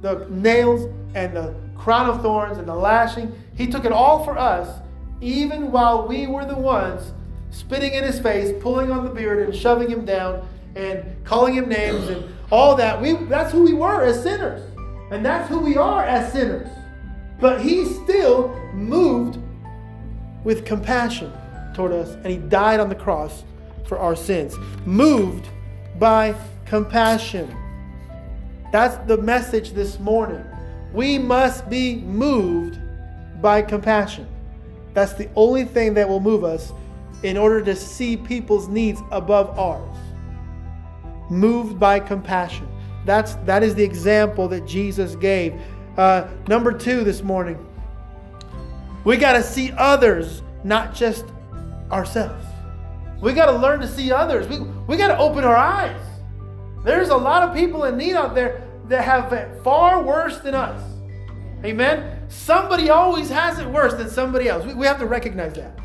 the 0.00 0.26
nails 0.30 0.90
and 1.14 1.36
the 1.36 1.54
crown 1.76 2.08
of 2.08 2.22
thorns 2.22 2.56
and 2.56 2.66
the 2.66 2.74
lashing. 2.74 3.30
He 3.54 3.66
took 3.66 3.84
it 3.84 3.92
all 3.92 4.24
for 4.24 4.38
us, 4.38 4.80
even 5.20 5.70
while 5.70 6.08
we 6.08 6.26
were 6.26 6.46
the 6.46 6.56
ones 6.56 7.12
spitting 7.50 7.92
in 7.92 8.04
his 8.04 8.18
face, 8.18 8.54
pulling 8.62 8.90
on 8.90 9.04
the 9.04 9.10
beard 9.10 9.46
and 9.46 9.54
shoving 9.54 9.90
him 9.90 10.06
down 10.06 10.46
and 10.76 11.24
calling 11.24 11.54
him 11.54 11.68
names 11.68 12.08
and 12.08 12.24
all 12.52 12.76
that. 12.76 13.00
We, 13.00 13.14
that's 13.14 13.50
who 13.50 13.62
we 13.62 13.72
were 13.72 14.04
as 14.04 14.22
sinners. 14.22 14.62
And 15.10 15.24
that's 15.24 15.48
who 15.48 15.58
we 15.58 15.76
are 15.76 16.04
as 16.04 16.32
sinners. 16.32 16.68
But 17.40 17.60
he 17.60 17.86
still 17.86 18.54
moved 18.74 19.38
with 20.44 20.64
compassion 20.64 21.32
toward 21.74 21.92
us 21.92 22.10
and 22.10 22.26
he 22.26 22.36
died 22.36 22.78
on 22.78 22.88
the 22.88 22.94
cross 22.94 23.44
for 23.86 23.98
our 23.98 24.14
sins. 24.14 24.56
Moved 24.84 25.48
by 25.98 26.34
compassion. 26.66 27.54
That's 28.70 28.96
the 29.06 29.16
message 29.16 29.72
this 29.72 29.98
morning. 29.98 30.44
We 30.92 31.18
must 31.18 31.68
be 31.70 31.96
moved 31.96 32.78
by 33.40 33.62
compassion. 33.62 34.26
That's 34.92 35.12
the 35.14 35.28
only 35.36 35.64
thing 35.64 35.94
that 35.94 36.08
will 36.08 36.20
move 36.20 36.44
us 36.44 36.72
in 37.22 37.36
order 37.36 37.62
to 37.62 37.76
see 37.76 38.16
people's 38.16 38.68
needs 38.68 39.00
above 39.10 39.58
ours. 39.58 39.96
Moved 41.30 41.78
by 41.78 42.00
compassion. 42.00 42.68
That's 43.04 43.34
that 43.46 43.62
is 43.62 43.74
the 43.74 43.84
example 43.84 44.48
that 44.48 44.66
Jesus 44.66 45.16
gave. 45.16 45.54
Uh, 45.96 46.26
number 46.48 46.72
two 46.72 47.04
this 47.04 47.22
morning. 47.22 47.64
We 49.04 49.16
got 49.16 49.34
to 49.34 49.42
see 49.42 49.72
others, 49.72 50.42
not 50.64 50.94
just 50.94 51.24
ourselves. 51.92 52.44
We 53.20 53.32
got 53.32 53.46
to 53.46 53.56
learn 53.56 53.80
to 53.80 53.88
see 53.88 54.12
others. 54.12 54.48
We, 54.48 54.58
we 54.88 54.96
got 54.96 55.08
to 55.08 55.18
open 55.18 55.44
our 55.44 55.56
eyes. 55.56 56.00
There's 56.84 57.08
a 57.08 57.16
lot 57.16 57.48
of 57.48 57.54
people 57.54 57.84
in 57.84 57.96
need 57.96 58.14
out 58.14 58.34
there 58.34 58.62
that 58.88 59.04
have 59.04 59.32
it 59.32 59.62
far 59.62 60.02
worse 60.02 60.38
than 60.40 60.54
us. 60.54 60.82
Amen? 61.64 62.28
Somebody 62.28 62.90
always 62.90 63.28
has 63.30 63.58
it 63.58 63.66
worse 63.66 63.94
than 63.94 64.10
somebody 64.10 64.48
else. 64.48 64.64
We, 64.64 64.74
we 64.74 64.86
have 64.86 64.98
to 64.98 65.06
recognize 65.06 65.54
that. 65.54 65.78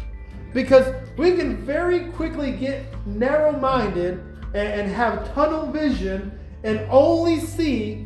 Because 0.54 0.94
we 1.18 1.36
can 1.36 1.64
very 1.66 2.12
quickly 2.12 2.52
get 2.52 2.86
narrow 3.08 3.58
minded 3.58 4.22
and, 4.54 4.92
have 4.92 5.34
tunnel 5.34 5.72
vision 5.72 6.38
and 6.64 6.80
only 6.90 7.40
see 7.40 8.06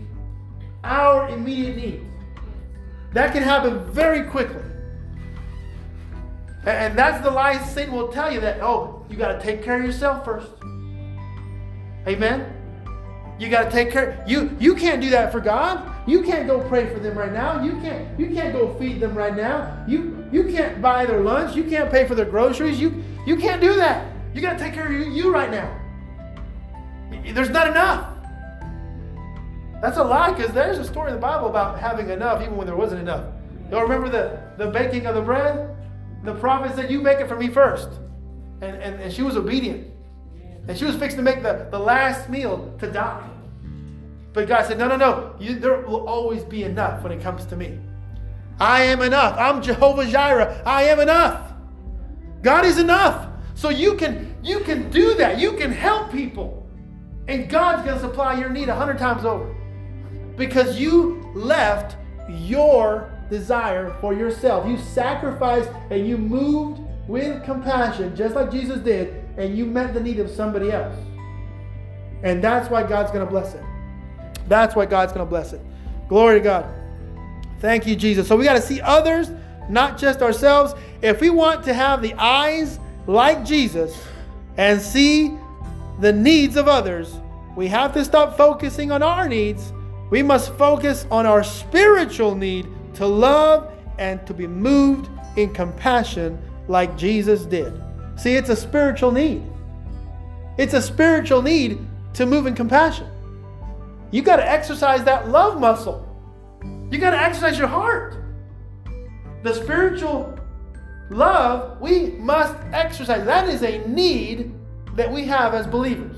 our 0.83 1.29
immediate 1.29 1.77
needs. 1.77 2.05
That 3.13 3.33
can 3.33 3.43
happen 3.43 3.83
very 3.91 4.23
quickly. 4.23 4.61
And 6.65 6.97
that's 6.97 7.23
the 7.23 7.31
lie 7.31 7.57
Satan 7.63 7.93
will 7.93 8.09
tell 8.09 8.31
you 8.31 8.41
that, 8.41 8.59
oh, 8.61 9.05
you 9.09 9.17
got 9.17 9.39
to 9.39 9.39
take 9.39 9.63
care 9.63 9.77
of 9.77 9.85
yourself 9.85 10.25
first. 10.25 10.51
Amen? 12.07 12.51
You 13.37 13.49
got 13.49 13.65
to 13.65 13.71
take 13.71 13.91
care. 13.91 14.23
You 14.25 14.55
you 14.59 14.75
can't 14.75 15.01
do 15.01 15.09
that 15.09 15.31
for 15.31 15.41
God. 15.41 15.91
You 16.07 16.23
can't 16.23 16.47
go 16.47 16.61
pray 16.69 16.91
for 16.93 16.99
them 16.99 17.17
right 17.17 17.33
now. 17.33 17.61
You 17.61 17.73
can't 17.81 18.17
you 18.19 18.27
can't 18.27 18.53
go 18.53 18.73
feed 18.75 19.01
them 19.01 19.13
right 19.13 19.35
now. 19.35 19.83
You 19.87 20.25
you 20.31 20.45
can't 20.45 20.81
buy 20.81 21.05
their 21.05 21.19
lunch. 21.19 21.55
You 21.55 21.65
can't 21.65 21.91
pay 21.91 22.07
for 22.07 22.15
their 22.15 22.25
groceries. 22.25 22.79
You 22.79 23.03
you 23.25 23.35
can't 23.35 23.59
do 23.59 23.75
that. 23.75 24.09
You 24.33 24.41
got 24.41 24.53
to 24.53 24.59
take 24.59 24.73
care 24.73 24.85
of 24.85 24.91
you, 24.91 25.11
you 25.11 25.33
right 25.33 25.51
now. 25.51 25.84
There's 27.33 27.49
not 27.49 27.67
enough. 27.67 28.09
That's 29.81 29.97
a 29.97 30.03
lie 30.03 30.33
because 30.33 30.51
there's 30.53 30.77
a 30.77 30.83
story 30.83 31.09
in 31.09 31.15
the 31.15 31.21
Bible 31.21 31.47
about 31.47 31.79
having 31.79 32.09
enough 32.09 32.41
even 32.41 32.57
when 32.57 32.65
there 32.65 32.75
wasn't 32.75 33.01
enough. 33.01 33.25
Y'all 33.71 33.83
remember 33.83 34.09
the, 34.09 34.39
the 34.63 34.71
baking 34.71 35.05
of 35.05 35.15
the 35.15 35.21
bread? 35.21 35.75
The 36.23 36.33
prophet 36.35 36.75
said, 36.75 36.89
You 36.89 37.01
make 37.01 37.19
it 37.19 37.27
for 37.27 37.35
me 37.35 37.49
first. 37.49 37.89
And, 38.61 38.75
and, 38.77 39.01
and 39.01 39.13
she 39.13 39.21
was 39.21 39.35
obedient. 39.35 39.91
And 40.67 40.77
she 40.77 40.85
was 40.85 40.95
fixing 40.95 41.17
to 41.17 41.23
make 41.23 41.43
the, 41.43 41.67
the 41.69 41.79
last 41.79 42.29
meal 42.29 42.73
to 42.79 42.91
die. 42.91 43.29
But 44.33 44.47
God 44.47 44.65
said, 44.65 44.77
No, 44.77 44.87
no, 44.87 44.95
no. 44.95 45.35
You, 45.39 45.59
there 45.59 45.81
will 45.81 46.07
always 46.07 46.43
be 46.43 46.63
enough 46.63 47.03
when 47.03 47.11
it 47.11 47.21
comes 47.21 47.45
to 47.45 47.55
me. 47.55 47.79
I 48.59 48.83
am 48.83 49.01
enough. 49.01 49.37
I'm 49.37 49.61
Jehovah 49.61 50.05
Jireh. 50.05 50.61
I 50.65 50.83
am 50.83 50.99
enough. 50.99 51.53
God 52.41 52.65
is 52.65 52.77
enough. 52.77 53.27
So 53.55 53.69
you 53.69 53.95
can 53.95 54.35
you 54.43 54.59
can 54.59 54.89
do 54.91 55.15
that. 55.15 55.39
You 55.39 55.53
can 55.53 55.71
help 55.71 56.11
people. 56.11 56.64
And 57.27 57.49
God's 57.49 57.83
going 57.83 57.95
to 57.95 58.01
supply 58.01 58.39
your 58.39 58.49
need 58.49 58.69
a 58.69 58.75
hundred 58.75 58.97
times 58.99 59.25
over. 59.25 59.53
Because 60.37 60.79
you 60.79 61.31
left 61.33 61.97
your 62.29 63.11
desire 63.29 63.95
for 64.01 64.13
yourself. 64.13 64.67
You 64.67 64.77
sacrificed 64.77 65.69
and 65.89 66.07
you 66.07 66.17
moved 66.17 66.81
with 67.07 67.43
compassion, 67.43 68.15
just 68.15 68.35
like 68.35 68.51
Jesus 68.51 68.79
did, 68.79 69.23
and 69.37 69.57
you 69.57 69.65
met 69.65 69.93
the 69.93 69.99
need 69.99 70.19
of 70.19 70.29
somebody 70.29 70.71
else. 70.71 70.95
And 72.23 72.43
that's 72.43 72.69
why 72.69 72.83
God's 72.83 73.11
going 73.11 73.25
to 73.25 73.29
bless 73.29 73.53
it. 73.53 73.63
That's 74.47 74.75
why 74.75 74.85
God's 74.85 75.13
going 75.13 75.25
to 75.25 75.29
bless 75.29 75.53
it. 75.53 75.61
Glory 76.07 76.39
to 76.39 76.43
God. 76.43 76.65
Thank 77.59 77.87
you, 77.87 77.95
Jesus. 77.95 78.27
So 78.27 78.35
we 78.35 78.43
got 78.43 78.53
to 78.53 78.61
see 78.61 78.81
others, 78.81 79.31
not 79.69 79.97
just 79.97 80.21
ourselves. 80.21 80.73
If 81.01 81.21
we 81.21 81.29
want 81.29 81.63
to 81.65 81.73
have 81.73 82.01
the 82.01 82.13
eyes 82.15 82.79
like 83.07 83.45
Jesus 83.45 83.99
and 84.57 84.81
see 84.81 85.37
the 85.99 86.11
needs 86.11 86.57
of 86.57 86.67
others, 86.67 87.19
we 87.55 87.67
have 87.67 87.93
to 87.93 88.03
stop 88.03 88.35
focusing 88.35 88.91
on 88.91 89.01
our 89.01 89.27
needs. 89.29 89.71
We 90.09 90.21
must 90.21 90.53
focus 90.55 91.05
on 91.09 91.25
our 91.25 91.43
spiritual 91.43 92.35
need 92.35 92.67
to 92.95 93.05
love 93.05 93.71
and 93.97 94.25
to 94.27 94.33
be 94.33 94.47
moved 94.47 95.09
in 95.37 95.53
compassion 95.53 96.37
like 96.67 96.97
Jesus 96.97 97.45
did. 97.45 97.73
See, 98.17 98.35
it's 98.35 98.49
a 98.49 98.55
spiritual 98.55 99.11
need. 99.11 99.43
It's 100.57 100.73
a 100.73 100.81
spiritual 100.81 101.41
need 101.41 101.85
to 102.13 102.25
move 102.25 102.45
in 102.45 102.55
compassion. 102.55 103.07
You 104.11 104.21
got 104.21 104.37
to 104.37 104.49
exercise 104.49 105.03
that 105.03 105.29
love 105.29 105.59
muscle. 105.59 106.01
You 106.91 106.97
got 106.97 107.11
to 107.11 107.21
exercise 107.21 107.57
your 107.57 107.67
heart. 107.67 108.17
The 109.43 109.53
spiritual 109.53 110.39
love 111.09 111.79
we 111.81 112.11
must 112.11 112.55
exercise. 112.71 113.25
That 113.25 113.49
is 113.49 113.63
a 113.63 113.85
need 113.87 114.53
that 114.95 115.11
we 115.11 115.25
have 115.25 115.53
as 115.53 115.67
believers. 115.67 116.17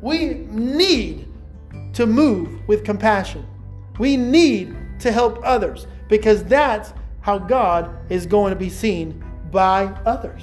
We 0.00 0.46
need 0.50 1.28
to 1.94 2.06
move 2.06 2.66
with 2.68 2.84
compassion. 2.84 3.46
We 3.98 4.16
need 4.16 4.76
to 5.00 5.12
help 5.12 5.40
others 5.44 5.86
because 6.08 6.44
that's 6.44 6.92
how 7.20 7.38
God 7.38 7.90
is 8.10 8.26
going 8.26 8.50
to 8.50 8.58
be 8.58 8.68
seen 8.68 9.24
by 9.50 9.86
others. 10.04 10.42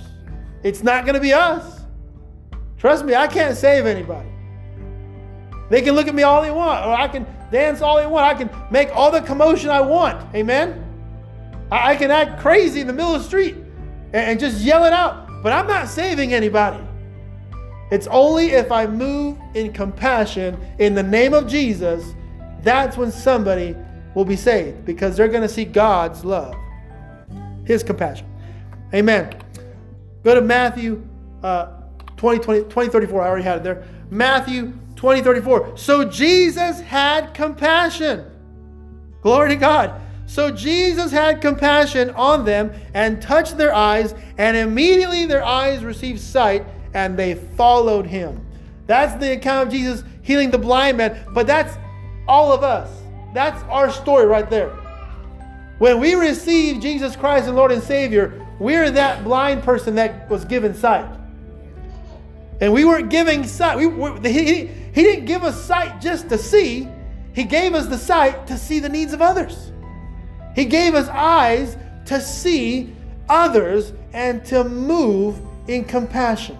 It's 0.63 0.84
not 0.84 1.06
going 1.06 1.15
to 1.15 1.21
be 1.21 1.34
us. 1.34 1.82
Trust 2.78 3.06
me, 3.06 3.13
I 3.13 3.28
can't 3.28 3.56
save 3.56 3.86
anybody. 3.86 4.30
They 5.69 5.82
can 5.82 5.93
look 5.93 6.08
at 6.08 6.15
me 6.15 6.24
all 6.24 6.41
they 6.41 6.52
want, 6.52 6.86
or 6.86 6.93
I 6.93 7.08
can 7.08 7.26
dance 7.52 7.82
all 7.82 7.97
they 7.97 8.08
want. 8.08 8.26
I 8.26 8.34
can 8.34 8.50
make 8.71 8.89
all 8.95 9.12
the 9.12 9.21
commotion 9.21 9.69
I 9.69 9.82
want. 9.82 10.34
Amen? 10.36 10.88
I, 11.71 11.95
can 11.95 12.12
act 12.12 12.41
crazy 12.41 12.82
in 12.82 12.88
the 12.88 12.93
middle 12.93 13.15
of 13.15 13.21
the 13.21 13.28
street 13.28 13.56
and 14.12 14.39
just 14.39 14.62
yell 14.62 14.84
it 14.84 14.91
out, 14.91 15.41
but 15.41 15.54
I'm 15.54 15.67
not 15.67 15.88
saving 15.88 16.34
anybody. 16.34 16.84
It's 17.92 18.08
only 18.08 18.52
if 18.52 18.72
I 18.72 18.88
move 18.88 19.38
in 19.54 19.74
compassion 19.74 20.58
in 20.80 20.96
the 20.96 21.04
name 21.04 21.34
of 21.34 21.48
Jesus, 21.48 22.16
that's 22.64 22.96
when 22.96 23.12
somebody 23.12 23.76
will 24.16 24.26
be 24.26 24.38
saved 24.38 24.86
because 24.86 25.18
they're 25.18 25.28
going 25.28 25.42
to 25.42 25.50
see 25.50 25.66
God's 25.66 26.24
love, 26.24 26.56
His 27.66 27.84
compassion. 27.84 28.28
Amen. 28.94 29.36
Go 30.24 30.36
to 30.36 30.42
Matthew 30.42 31.06
uh, 31.44 31.82
20, 32.16 32.40
20, 32.40 32.64
20, 32.70 32.90
34. 32.90 33.22
I 33.22 33.28
already 33.28 33.44
had 33.44 33.58
it 33.58 33.64
there. 33.64 33.88
Matthew 34.10 34.74
20, 34.96 35.22
34. 35.22 35.78
So 35.78 36.06
Jesus 36.06 36.80
had 36.82 37.34
compassion. 37.34 38.26
Glory 39.22 39.50
to 39.50 39.56
God. 39.56 40.00
So 40.28 40.50
Jesus 40.50 41.12
had 41.12 41.42
compassion 41.42 42.12
on 42.12 42.46
them 42.46 42.72
and 42.94 43.22
touched 43.22 43.58
their 43.58 43.74
eyes, 43.74 44.16
and 44.38 44.56
immediately 44.56 45.26
their 45.26 45.44
eyes 45.44 45.84
received 45.84 46.22
sight 46.22 46.66
and 46.94 47.18
they 47.18 47.36
followed 47.36 48.06
him. 48.06 48.46
That's 48.88 49.16
the 49.20 49.34
account 49.34 49.68
of 49.68 49.74
Jesus 49.74 50.04
healing 50.22 50.52
the 50.52 50.58
blind 50.58 50.98
man, 50.98 51.26
but 51.34 51.48
that's 51.48 51.78
all 52.28 52.52
of 52.52 52.64
us. 52.64 52.90
That's 53.34 53.62
our 53.64 53.92
story 53.92 54.26
right 54.26 54.50
there. 54.50 54.70
When 55.78 56.00
we 56.00 56.14
receive 56.14 56.82
Jesus 56.82 57.16
Christ 57.16 57.48
and 57.48 57.56
Lord 57.56 57.72
and 57.72 57.82
Savior, 57.82 58.46
we're 58.60 58.92
that 58.92 59.24
blind 59.24 59.64
person 59.64 59.96
that 59.96 60.30
was 60.30 60.46
given 60.46 60.74
sight. 60.74 61.10
And 62.60 62.72
we 62.72 62.86
weren't 62.86 63.10
giving 63.10 63.44
sight. 63.46 63.78
We, 63.78 64.30
he, 64.30 64.68
he 64.68 65.04
didn't 65.04 65.26
give 65.26 65.44
us 65.44 65.60
sight 65.64 66.00
just 66.00 66.30
to 66.30 66.38
see, 66.38 66.88
He 67.34 67.44
gave 67.44 67.74
us 67.74 67.88
the 67.88 67.98
sight 67.98 68.46
to 68.48 68.58
see 68.58 68.80
the 68.80 68.90
needs 68.90 69.14
of 69.14 69.22
others. 69.22 69.72
He 70.54 70.66
gave 70.66 70.94
us 70.94 71.08
eyes 71.08 71.78
to 72.06 72.22
see 72.22 72.94
others 73.28 73.94
and 74.14 74.46
to 74.46 74.64
move 74.64 75.40
in 75.68 75.86
compassion 75.86 76.58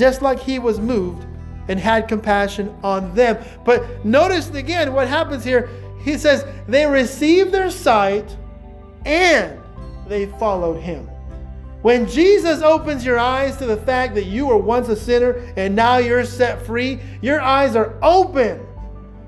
just 0.00 0.22
like 0.22 0.40
he 0.40 0.58
was 0.58 0.80
moved 0.80 1.26
and 1.68 1.78
had 1.78 2.08
compassion 2.08 2.74
on 2.82 3.14
them. 3.14 3.38
But 3.64 4.04
notice 4.04 4.50
again 4.50 4.92
what 4.94 5.06
happens 5.06 5.44
here. 5.44 5.68
He 6.02 6.16
says, 6.16 6.44
they 6.66 6.86
received 6.86 7.52
their 7.52 7.70
sight 7.70 8.36
and 9.04 9.60
they 10.08 10.26
followed 10.26 10.80
him. 10.80 11.06
When 11.82 12.08
Jesus 12.08 12.62
opens 12.62 13.04
your 13.04 13.18
eyes 13.18 13.56
to 13.58 13.66
the 13.66 13.76
fact 13.76 14.14
that 14.14 14.24
you 14.24 14.46
were 14.46 14.56
once 14.56 14.88
a 14.88 14.96
sinner 14.96 15.52
and 15.56 15.76
now 15.76 15.98
you're 15.98 16.24
set 16.24 16.64
free, 16.64 16.98
your 17.20 17.40
eyes 17.40 17.76
are 17.76 17.94
open. 18.02 18.66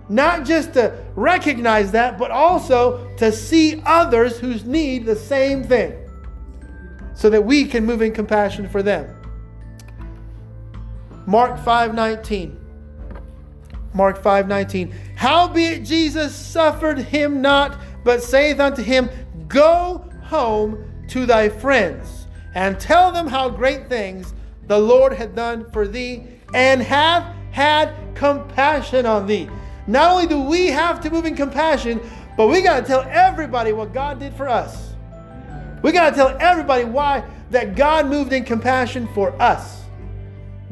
Not 0.09 0.45
just 0.45 0.73
to 0.75 0.99
recognize 1.15 1.93
that, 1.93 2.19
but 2.19 2.31
also 2.31 3.15
to 3.17 3.31
see 3.31 3.83
others 3.87 4.39
who 4.39 4.55
need 4.65 5.07
the 5.07 5.17
same 5.17 5.65
thing 5.65 5.95
so 7.15 7.31
that 7.31 7.45
we 7.45 7.67
can 7.67 7.85
move 7.85 8.03
in 8.03 8.13
compassion 8.13 8.69
for 8.69 8.83
them. 8.83 9.22
Mark 11.27 11.59
5:19. 11.59 12.57
Mark 13.95 14.23
5:19. 14.23 14.93
Howbeit 15.17 15.85
Jesus 15.85 16.35
suffered 16.35 16.99
him 16.99 17.41
not, 17.41 17.77
but 18.05 18.23
saith 18.23 18.59
unto 18.59 18.83
him, 18.83 19.09
Go 19.49 20.05
home 20.25 20.85
to 21.09 21.27
thy 21.27 21.49
friends, 21.49 22.27
and 22.55 22.81
tell 22.81 23.13
them 23.13 23.27
how 23.27 23.49
great 23.49 23.89
things 23.89 24.35
the 24.67 24.79
Lord 24.79 25.13
had 25.13 25.35
done 25.35 25.67
for 25.73 25.87
thee, 25.87 26.25
and 26.55 26.83
hath 26.83 27.25
had 27.51 27.91
compassion 28.15 29.05
on 29.05 29.27
thee. 29.27 29.49
Not 29.87 30.11
only 30.11 30.27
do 30.27 30.41
we 30.41 30.69
have 30.69 31.01
to 31.03 31.11
move 31.11 31.27
in 31.27 31.37
compassion, 31.37 32.01
but 32.37 32.47
we 32.47 32.63
got 32.63 32.81
to 32.81 32.87
tell 32.87 33.07
everybody 33.11 33.73
what 33.73 33.93
God 33.93 34.19
did 34.19 34.33
for 34.35 34.49
us. 34.49 34.95
We 35.83 35.93
got 35.93 36.11
to 36.11 36.17
tell 36.17 36.37
everybody 36.41 36.85
why 36.85 37.25
that 37.51 37.77
God 37.77 38.07
moved 38.07 38.33
in 38.33 38.45
compassion 38.45 39.09
for 39.15 39.35
us. 39.43 39.82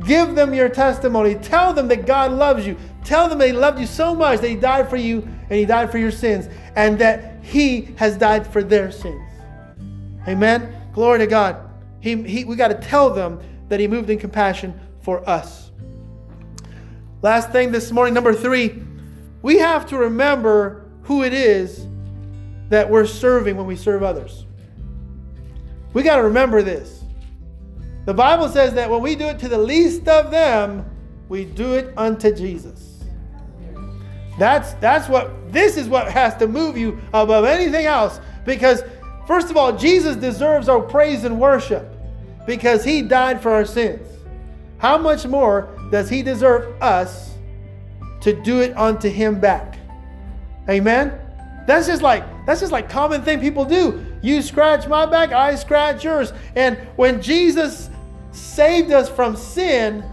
Give 0.04 0.34
them 0.34 0.54
your 0.54 0.68
testimony. 0.68 1.34
Tell 1.34 1.72
them 1.72 1.88
that 1.88 2.06
God 2.06 2.32
loves 2.32 2.66
you. 2.66 2.76
Tell 3.04 3.28
them 3.28 3.38
that 3.38 3.46
He 3.48 3.52
loved 3.52 3.78
you 3.78 3.86
so 3.86 4.14
much 4.14 4.40
that 4.40 4.48
He 4.48 4.56
died 4.56 4.88
for 4.88 4.96
you 4.96 5.20
and 5.20 5.58
He 5.58 5.64
died 5.64 5.90
for 5.90 5.98
your 5.98 6.10
sins 6.10 6.48
and 6.76 6.98
that 6.98 7.44
He 7.44 7.88
has 7.96 8.16
died 8.16 8.46
for 8.46 8.62
their 8.62 8.90
sins. 8.90 9.22
Amen. 10.26 10.74
Glory 10.92 11.18
to 11.18 11.26
God. 11.26 11.68
He, 12.00 12.22
he, 12.22 12.44
we 12.44 12.56
got 12.56 12.68
to 12.68 12.74
tell 12.74 13.10
them 13.10 13.40
that 13.68 13.80
He 13.80 13.88
moved 13.88 14.10
in 14.10 14.18
compassion 14.18 14.78
for 15.00 15.28
us. 15.28 15.70
Last 17.22 17.50
thing 17.50 17.70
this 17.70 17.92
morning, 17.92 18.14
number 18.14 18.32
three, 18.32 18.82
we 19.42 19.58
have 19.58 19.86
to 19.86 19.98
remember 19.98 20.86
who 21.02 21.22
it 21.22 21.34
is 21.34 21.86
that 22.70 22.88
we're 22.88 23.06
serving 23.06 23.56
when 23.56 23.66
we 23.66 23.76
serve 23.76 24.02
others. 24.02 24.46
We 25.92 26.02
got 26.02 26.16
to 26.16 26.22
remember 26.22 26.62
this. 26.62 26.99
The 28.10 28.14
Bible 28.14 28.48
says 28.48 28.74
that 28.74 28.90
when 28.90 29.02
we 29.02 29.14
do 29.14 29.26
it 29.26 29.38
to 29.38 29.48
the 29.48 29.56
least 29.56 30.08
of 30.08 30.32
them, 30.32 30.84
we 31.28 31.44
do 31.44 31.74
it 31.74 31.94
unto 31.96 32.34
Jesus. 32.34 33.04
That's 34.36 34.72
that's 34.80 35.08
what 35.08 35.52
this 35.52 35.76
is 35.76 35.88
what 35.88 36.10
has 36.10 36.36
to 36.38 36.48
move 36.48 36.76
you 36.76 37.00
above 37.14 37.44
anything 37.44 37.86
else 37.86 38.18
because 38.44 38.82
first 39.28 39.48
of 39.48 39.56
all, 39.56 39.76
Jesus 39.78 40.16
deserves 40.16 40.68
our 40.68 40.80
praise 40.80 41.22
and 41.22 41.38
worship 41.38 41.86
because 42.48 42.82
he 42.82 43.00
died 43.00 43.40
for 43.40 43.52
our 43.52 43.64
sins. 43.64 44.08
How 44.78 44.98
much 44.98 45.24
more 45.24 45.68
does 45.92 46.10
he 46.10 46.24
deserve 46.24 46.82
us 46.82 47.34
to 48.22 48.32
do 48.42 48.58
it 48.58 48.76
unto 48.76 49.08
him 49.08 49.38
back? 49.38 49.78
Amen. 50.68 51.16
That's 51.64 51.86
just 51.86 52.02
like 52.02 52.24
that's 52.44 52.58
just 52.58 52.72
like 52.72 52.90
common 52.90 53.22
thing 53.22 53.38
people 53.38 53.64
do. 53.64 54.04
You 54.20 54.42
scratch 54.42 54.88
my 54.88 55.06
back, 55.06 55.30
I 55.30 55.54
scratch 55.54 56.02
yours. 56.02 56.32
And 56.56 56.76
when 56.96 57.22
Jesus 57.22 57.88
saved 58.32 58.90
us 58.90 59.08
from 59.08 59.36
sin, 59.36 60.04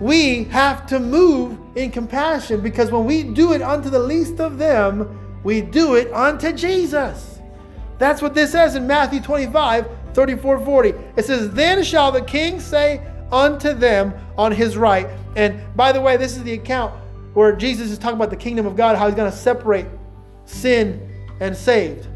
we 0.00 0.44
have 0.44 0.86
to 0.88 1.00
move 1.00 1.58
in 1.74 1.90
compassion 1.90 2.60
because 2.60 2.90
when 2.90 3.04
we 3.04 3.22
do 3.22 3.52
it 3.52 3.62
unto 3.62 3.88
the 3.88 3.98
least 3.98 4.40
of 4.40 4.58
them, 4.58 5.40
we 5.42 5.60
do 5.60 5.94
it 5.94 6.12
unto 6.12 6.52
Jesus. 6.52 7.38
That's 7.98 8.20
what 8.20 8.34
this 8.34 8.52
says 8.52 8.74
in 8.74 8.86
Matthew 8.86 9.20
25, 9.20 9.86
34, 10.12 10.64
40. 10.64 10.94
It 11.16 11.24
says, 11.24 11.50
Then 11.52 11.82
shall 11.82 12.12
the 12.12 12.20
king 12.20 12.60
say 12.60 13.06
unto 13.32 13.72
them 13.72 14.14
on 14.36 14.52
his 14.52 14.76
right. 14.76 15.08
And 15.34 15.62
by 15.76 15.92
the 15.92 16.00
way, 16.00 16.16
this 16.16 16.36
is 16.36 16.42
the 16.42 16.52
account 16.52 16.94
where 17.34 17.54
Jesus 17.54 17.90
is 17.90 17.98
talking 17.98 18.16
about 18.16 18.30
the 18.30 18.36
kingdom 18.36 18.66
of 18.66 18.76
God, 18.76 18.96
how 18.96 19.06
he's 19.06 19.14
going 19.14 19.30
to 19.30 19.36
separate 19.36 19.86
sin 20.44 21.10
and 21.40 21.56
saved. 21.56 22.06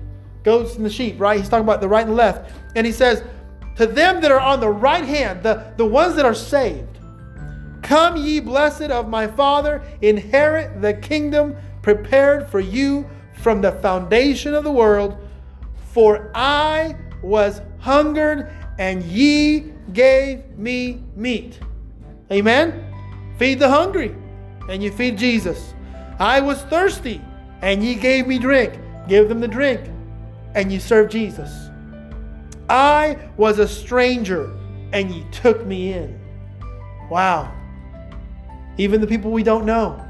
Goats 0.43 0.77
and 0.77 0.85
the 0.85 0.91
sheep, 0.91 1.21
right? 1.21 1.39
He's 1.39 1.49
talking 1.49 1.65
about 1.65 1.81
the 1.81 1.89
right 1.89 2.07
and 2.07 2.17
left. 2.17 2.53
And 2.75 2.87
he 2.87 2.93
says, 2.93 3.23
to 3.81 3.87
them 3.87 4.21
that 4.21 4.31
are 4.31 4.39
on 4.39 4.61
the 4.61 4.69
right 4.69 5.07
hand, 5.07 5.43
the, 5.43 5.73
the 5.79 5.87
ones 5.87 6.15
that 6.17 6.27
are 6.27 6.35
saved. 6.35 6.99
Come, 7.81 8.19
ye 8.19 8.39
blessed 8.39 8.91
of 8.91 9.09
my 9.09 9.27
Father, 9.27 9.83
inherit 10.03 10.83
the 10.83 10.93
kingdom 10.93 11.57
prepared 11.81 12.47
for 12.51 12.61
you 12.61 13.09
from 13.33 13.63
the 13.63 13.73
foundation 13.73 14.53
of 14.53 14.65
the 14.65 14.71
world. 14.71 15.17
For 15.95 16.31
I 16.35 16.95
was 17.23 17.63
hungered, 17.79 18.53
and 18.79 19.03
ye 19.03 19.73
gave 19.95 20.59
me 20.59 21.03
meat. 21.17 21.59
Amen? 22.31 22.85
Feed 23.39 23.61
the 23.61 23.71
hungry, 23.71 24.15
and 24.69 24.83
you 24.83 24.93
feed 24.93 25.17
Jesus. 25.17 25.73
I 26.19 26.39
was 26.43 26.61
thirsty, 26.65 27.23
and 27.63 27.83
ye 27.83 27.95
gave 27.95 28.27
me 28.27 28.39
drink. 28.39 28.79
Give 29.09 29.27
them 29.27 29.41
the 29.41 29.49
drink, 29.49 29.81
and 30.55 30.71
you 30.71 30.81
serve 30.81 31.09
Jesus. 31.09 31.70
I 32.71 33.19
was 33.37 33.59
a 33.59 33.67
stranger 33.67 34.57
and 34.93 35.11
ye 35.11 35.27
took 35.33 35.67
me 35.67 35.93
in. 35.93 36.21
Wow. 37.11 37.53
Even 38.79 39.01
the 39.01 39.07
people 39.09 39.33
we 39.33 39.43
don't 39.43 39.67
know, 39.67 40.03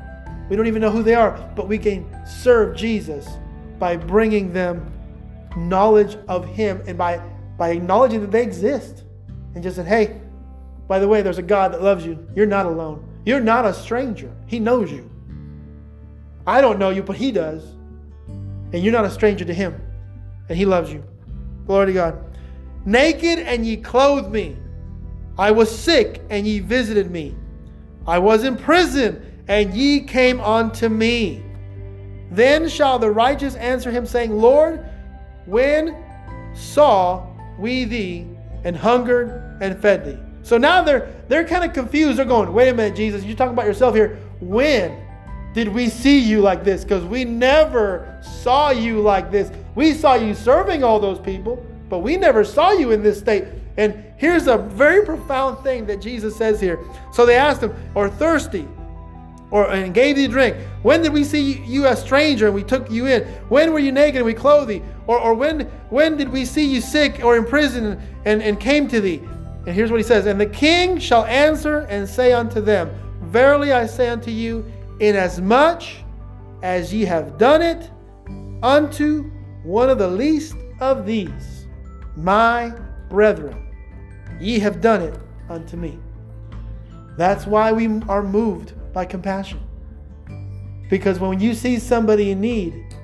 we 0.51 0.57
don't 0.57 0.67
even 0.67 0.83
know 0.83 0.91
who 0.91 1.03
they 1.03 1.15
are, 1.15 1.33
but 1.57 1.69
we 1.69 1.79
can 1.79 2.07
serve 2.27 2.77
Jesus 2.77 3.27
by 3.79 3.97
bringing 3.97 4.53
them 4.53 4.93
knowledge 5.57 6.19
of 6.29 6.45
Him 6.45 6.83
and 6.87 6.99
by, 6.99 7.19
by 7.57 7.71
acknowledging 7.71 8.21
that 8.21 8.31
they 8.31 8.43
exist. 8.43 9.05
And 9.55 9.63
just 9.63 9.77
said, 9.77 9.87
hey, 9.87 10.21
by 10.87 10.99
the 10.99 11.09
way, 11.09 11.23
there's 11.23 11.39
a 11.39 11.43
God 11.43 11.73
that 11.73 11.83
loves 11.83 12.05
you. 12.05 12.25
You're 12.37 12.47
not 12.47 12.67
alone. 12.67 13.09
You're 13.25 13.41
not 13.41 13.65
a 13.65 13.73
stranger. 13.73 14.31
He 14.47 14.61
knows 14.61 14.93
you. 14.93 15.11
I 16.47 16.61
don't 16.61 16.79
know 16.79 16.91
you, 16.91 17.03
but 17.03 17.17
He 17.17 17.33
does. 17.33 17.65
And 18.29 18.85
you're 18.85 18.93
not 18.93 19.07
a 19.07 19.11
stranger 19.11 19.47
to 19.47 19.55
Him. 19.55 19.81
And 20.49 20.59
He 20.59 20.67
loves 20.67 20.93
you. 20.93 21.03
Glory 21.67 21.87
to 21.87 21.93
God. 21.93 22.30
Naked, 22.85 23.39
and 23.41 23.67
ye 23.67 23.77
clothed 23.77 24.31
me. 24.31 24.57
I 25.39 25.51
was 25.51 25.77
sick, 25.77 26.23
and 26.31 26.47
ye 26.47 26.61
visited 26.61 27.11
me. 27.11 27.35
I 28.07 28.19
was 28.19 28.45
in 28.45 28.57
prison, 28.57 29.43
and 29.49 29.75
ye 29.75 30.01
came 30.01 30.41
unto 30.41 30.89
me. 30.89 31.43
Then 32.31 32.69
shall 32.69 32.99
the 32.99 33.11
righteous 33.11 33.55
answer 33.57 33.91
him, 33.91 34.07
saying, 34.07 34.31
Lord, 34.37 34.87
when 35.47 35.97
saw 36.55 37.27
we 37.59 37.85
thee 37.85 38.27
and 38.65 38.77
hungered 38.77 39.59
and 39.61 39.81
fed 39.81 40.05
thee? 40.05 40.19
So 40.43 40.57
now 40.57 40.83
they're 40.83 41.13
they're 41.29 41.47
kind 41.47 41.65
of 41.65 41.73
confused. 41.73 42.19
They're 42.19 42.25
going, 42.25 42.53
wait 42.53 42.69
a 42.69 42.75
minute, 42.75 42.97
Jesus, 42.97 43.25
you're 43.25 43.37
talking 43.37 43.53
about 43.53 43.67
yourself 43.67 43.95
here. 43.95 44.19
When? 44.41 45.07
did 45.53 45.69
we 45.69 45.89
see 45.89 46.19
you 46.19 46.41
like 46.41 46.65
this 46.65 46.85
because 46.85 47.05
we 47.05 47.25
never 47.25 48.19
saw 48.23 48.71
you 48.71 49.01
like 49.01 49.31
this. 49.31 49.51
We 49.75 49.95
saw 49.95 50.15
you 50.15 50.35
serving 50.35 50.85
all 50.85 51.01
those 51.01 51.19
people, 51.19 51.65
but 51.91 51.99
we 51.99 52.17
never 52.17 52.45
saw 52.45 52.71
you 52.71 52.93
in 52.93 53.03
this 53.03 53.19
state. 53.19 53.45
And 53.77 54.03
here's 54.17 54.47
a 54.47 54.57
very 54.57 55.05
profound 55.05 55.63
thing 55.63 55.85
that 55.87 56.01
Jesus 56.01 56.35
says 56.35 56.61
here. 56.61 56.79
So 57.13 57.27
they 57.27 57.37
asked 57.37 57.63
him, 57.63 57.75
or 57.95 58.09
thirsty, 58.09 58.67
or 59.51 59.71
and 59.71 59.93
gave 59.93 60.17
thee 60.17 60.29
drink. 60.29 60.57
When 60.83 61.03
did 61.03 61.13
we 61.13 61.25
see 61.25 61.59
you 61.65 61.87
a 61.87 61.97
stranger 61.97 62.47
and 62.47 62.55
we 62.55 62.63
took 62.63 62.91
you 62.91 63.07
in? 63.07 63.25
When 63.49 63.73
were 63.73 63.81
you 63.81 63.93
naked 63.93 64.17
and 64.17 64.25
we 64.25 64.35
clothed 64.35 64.71
thee? 64.71 64.83
Or, 65.07 65.19
or 65.19 65.35
when 65.35 65.63
when 65.91 66.17
did 66.17 66.29
we 66.29 66.45
see 66.45 66.65
you 66.65 66.81
sick 66.81 67.25
or 67.25 67.37
in 67.37 67.45
prison 67.45 68.01
and, 68.25 68.43
and 68.43 68.61
came 68.61 68.87
to 68.89 69.01
thee? 69.01 69.21
And 69.67 69.75
here's 69.75 69.91
what 69.91 69.99
he 69.99 70.05
says 70.05 70.27
And 70.27 70.41
the 70.41 70.47
king 70.47 70.99
shall 70.99 71.25
answer 71.25 71.81
and 71.91 72.09
say 72.09 72.33
unto 72.33 72.61
them, 72.61 72.91
Verily 73.25 73.73
I 73.73 73.87
say 73.87 74.09
unto 74.09 74.31
you, 74.31 74.65
inasmuch 75.01 75.83
as 76.63 76.95
ye 76.95 77.05
have 77.05 77.37
done 77.37 77.63
it 77.63 77.91
unto 78.63 79.31
one 79.63 79.91
of 79.91 79.99
the 79.99 80.09
least 80.09 80.55
of 80.81 81.07
these, 81.07 81.60
my 82.23 82.75
brethren, 83.09 83.67
ye 84.41 84.59
have 84.59 84.81
done 84.81 85.03
it 85.03 85.19
unto 85.49 85.77
me. 85.77 85.99
That's 87.17 87.47
why 87.47 87.73
we 87.73 88.01
are 88.09 88.23
moved 88.23 88.75
by 88.93 89.05
compassion. 89.05 89.61
Because 90.89 91.19
when 91.19 91.39
you 91.41 91.55
see 91.55 91.79
somebody 91.79 92.31
in 92.31 92.41
need, 92.41 92.97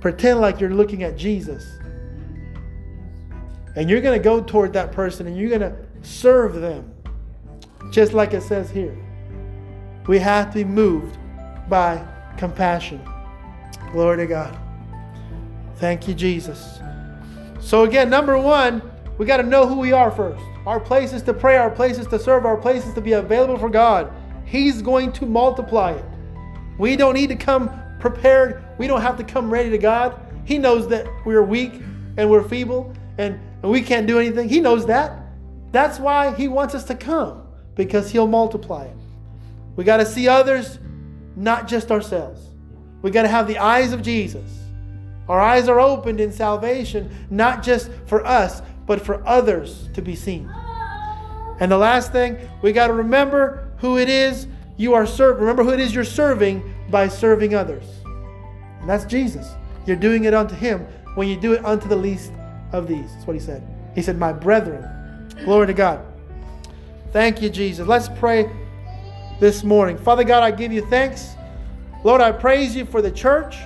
pretend 0.00 0.40
like 0.40 0.60
you're 0.60 0.74
looking 0.74 1.02
at 1.02 1.16
Jesus. 1.16 1.78
And 3.76 3.88
you're 3.88 4.00
going 4.00 4.18
to 4.18 4.22
go 4.22 4.42
toward 4.42 4.72
that 4.74 4.92
person 4.92 5.26
and 5.26 5.36
you're 5.36 5.48
going 5.48 5.60
to 5.60 5.76
serve 6.02 6.54
them. 6.54 6.92
Just 7.90 8.12
like 8.12 8.34
it 8.34 8.42
says 8.42 8.70
here. 8.70 8.96
We 10.06 10.18
have 10.18 10.48
to 10.50 10.58
be 10.58 10.64
moved 10.64 11.16
by 11.68 12.06
compassion. 12.36 13.00
Glory 13.92 14.18
to 14.18 14.26
God. 14.26 14.58
Thank 15.76 16.06
you, 16.06 16.14
Jesus. 16.14 16.80
So, 17.64 17.84
again, 17.84 18.10
number 18.10 18.36
one, 18.36 18.82
we 19.16 19.24
got 19.24 19.38
to 19.38 19.42
know 19.42 19.66
who 19.66 19.76
we 19.76 19.92
are 19.92 20.10
first. 20.10 20.44
Our 20.66 20.78
place 20.78 21.14
is 21.14 21.22
to 21.22 21.32
pray, 21.32 21.56
our 21.56 21.70
place 21.70 21.96
is 21.96 22.06
to 22.08 22.18
serve, 22.18 22.44
our 22.44 22.58
place 22.58 22.86
is 22.86 22.92
to 22.92 23.00
be 23.00 23.12
available 23.12 23.56
for 23.56 23.70
God. 23.70 24.12
He's 24.44 24.82
going 24.82 25.12
to 25.12 25.24
multiply 25.24 25.92
it. 25.92 26.04
We 26.78 26.94
don't 26.94 27.14
need 27.14 27.28
to 27.28 27.36
come 27.36 27.70
prepared. 28.00 28.62
We 28.76 28.86
don't 28.86 29.00
have 29.00 29.16
to 29.16 29.24
come 29.24 29.50
ready 29.50 29.70
to 29.70 29.78
God. 29.78 30.20
He 30.44 30.58
knows 30.58 30.88
that 30.88 31.06
we're 31.24 31.42
weak 31.42 31.80
and 32.18 32.30
we're 32.30 32.46
feeble 32.46 32.92
and, 33.16 33.40
and 33.62 33.72
we 33.72 33.80
can't 33.80 34.06
do 34.06 34.18
anything. 34.18 34.46
He 34.46 34.60
knows 34.60 34.84
that. 34.86 35.22
That's 35.72 35.98
why 35.98 36.34
He 36.34 36.48
wants 36.48 36.74
us 36.74 36.84
to 36.84 36.94
come 36.94 37.46
because 37.76 38.10
He'll 38.10 38.26
multiply 38.26 38.84
it. 38.84 38.96
We 39.76 39.84
got 39.84 39.96
to 39.96 40.06
see 40.06 40.28
others, 40.28 40.78
not 41.34 41.66
just 41.66 41.90
ourselves. 41.90 42.42
We 43.00 43.10
got 43.10 43.22
to 43.22 43.28
have 43.28 43.46
the 43.46 43.56
eyes 43.56 43.94
of 43.94 44.02
Jesus. 44.02 44.63
Our 45.28 45.40
eyes 45.40 45.68
are 45.68 45.80
opened 45.80 46.20
in 46.20 46.32
salvation, 46.32 47.10
not 47.30 47.62
just 47.62 47.90
for 48.06 48.24
us, 48.26 48.62
but 48.86 49.00
for 49.00 49.26
others 49.26 49.88
to 49.94 50.02
be 50.02 50.14
seen. 50.14 50.50
And 51.60 51.70
the 51.70 51.78
last 51.78 52.12
thing, 52.12 52.36
we 52.62 52.72
got 52.72 52.88
to 52.88 52.92
remember 52.92 53.70
who 53.78 53.98
it 53.98 54.08
is 54.08 54.46
you 54.76 54.94
are 54.94 55.06
serving. 55.06 55.40
Remember 55.40 55.62
who 55.62 55.72
it 55.72 55.80
is 55.80 55.94
you're 55.94 56.04
serving 56.04 56.74
by 56.90 57.08
serving 57.08 57.54
others. 57.54 57.84
And 58.80 58.88
that's 58.88 59.04
Jesus. 59.04 59.54
You're 59.86 59.96
doing 59.96 60.24
it 60.24 60.34
unto 60.34 60.54
him 60.54 60.80
when 61.14 61.28
you 61.28 61.40
do 61.40 61.52
it 61.52 61.64
unto 61.64 61.88
the 61.88 61.96
least 61.96 62.32
of 62.72 62.88
these. 62.88 63.12
That's 63.14 63.26
what 63.26 63.34
he 63.34 63.40
said. 63.40 63.62
He 63.94 64.02
said, 64.02 64.18
My 64.18 64.32
brethren. 64.32 65.30
Glory 65.44 65.68
to 65.68 65.74
God. 65.74 66.04
Thank 67.12 67.40
you, 67.40 67.48
Jesus. 67.48 67.86
Let's 67.86 68.08
pray 68.08 68.50
this 69.38 69.62
morning. 69.62 69.96
Father 69.96 70.24
God, 70.24 70.42
I 70.42 70.50
give 70.50 70.72
you 70.72 70.84
thanks. 70.86 71.34
Lord, 72.02 72.20
I 72.20 72.32
praise 72.32 72.74
you 72.74 72.84
for 72.84 73.00
the 73.00 73.10
church. 73.10 73.56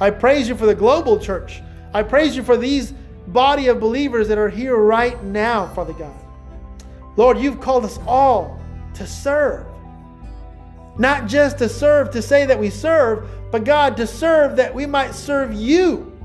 I 0.00 0.10
praise 0.10 0.48
you 0.48 0.56
for 0.56 0.66
the 0.66 0.74
global 0.74 1.18
church. 1.18 1.60
I 1.92 2.02
praise 2.02 2.34
you 2.34 2.42
for 2.42 2.56
these 2.56 2.94
body 3.28 3.68
of 3.68 3.78
believers 3.78 4.28
that 4.28 4.38
are 4.38 4.48
here 4.48 4.76
right 4.76 5.22
now, 5.22 5.68
Father 5.74 5.92
God. 5.92 6.14
Lord, 7.16 7.38
you've 7.38 7.60
called 7.60 7.84
us 7.84 7.98
all 8.06 8.58
to 8.94 9.06
serve. 9.06 9.66
Not 10.98 11.26
just 11.26 11.58
to 11.58 11.68
serve 11.68 12.10
to 12.12 12.22
say 12.22 12.46
that 12.46 12.58
we 12.58 12.70
serve, 12.70 13.28
but 13.50 13.64
God, 13.64 13.96
to 13.98 14.06
serve 14.06 14.56
that 14.56 14.74
we 14.74 14.86
might 14.86 15.14
serve 15.14 15.52
you. 15.52 16.16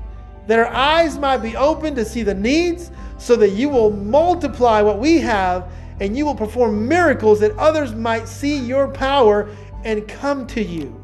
That 0.46 0.58
our 0.58 0.68
eyes 0.68 1.18
might 1.18 1.38
be 1.38 1.56
open 1.56 1.94
to 1.96 2.04
see 2.04 2.22
the 2.22 2.34
needs 2.34 2.90
so 3.18 3.36
that 3.36 3.50
you 3.50 3.68
will 3.68 3.90
multiply 3.90 4.80
what 4.80 4.98
we 4.98 5.18
have 5.18 5.70
and 6.00 6.16
you 6.16 6.24
will 6.24 6.34
perform 6.34 6.86
miracles 6.86 7.40
that 7.40 7.56
others 7.56 7.94
might 7.94 8.28
see 8.28 8.58
your 8.58 8.88
power 8.88 9.48
and 9.84 10.06
come 10.06 10.46
to 10.48 10.62
you. 10.62 10.98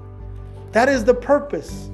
That 0.73 0.89
is 0.89 1.05
the 1.05 1.15
purpose 1.15 1.91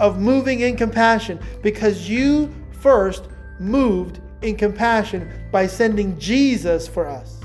of 0.00 0.18
moving 0.18 0.60
in 0.60 0.76
compassion 0.76 1.38
because 1.62 2.08
you 2.08 2.52
first 2.72 3.28
moved 3.60 4.20
in 4.42 4.56
compassion 4.56 5.30
by 5.52 5.66
sending 5.66 6.18
Jesus 6.18 6.88
for 6.88 7.06
us. 7.06 7.38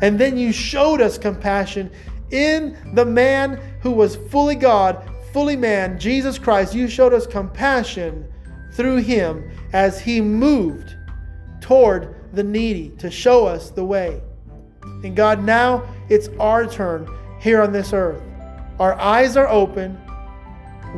And 0.00 0.18
then 0.18 0.38
you 0.38 0.52
showed 0.52 1.00
us 1.00 1.18
compassion 1.18 1.90
in 2.30 2.76
the 2.94 3.04
man 3.04 3.60
who 3.80 3.90
was 3.90 4.16
fully 4.16 4.54
God, 4.54 5.02
fully 5.32 5.56
man, 5.56 5.98
Jesus 5.98 6.38
Christ. 6.38 6.74
You 6.74 6.88
showed 6.88 7.12
us 7.12 7.26
compassion 7.26 8.26
through 8.72 8.98
him 8.98 9.50
as 9.72 10.00
he 10.00 10.20
moved 10.20 10.94
toward 11.60 12.14
the 12.32 12.42
needy 12.42 12.90
to 12.98 13.10
show 13.10 13.46
us 13.46 13.70
the 13.70 13.84
way. 13.84 14.20
And 14.82 15.16
God, 15.16 15.42
now 15.42 15.82
it's 16.08 16.28
our 16.38 16.66
turn 16.66 17.08
here 17.40 17.62
on 17.62 17.72
this 17.72 17.92
earth. 17.92 18.22
Our 18.78 18.94
eyes 18.94 19.36
are 19.36 19.48
open. 19.48 19.98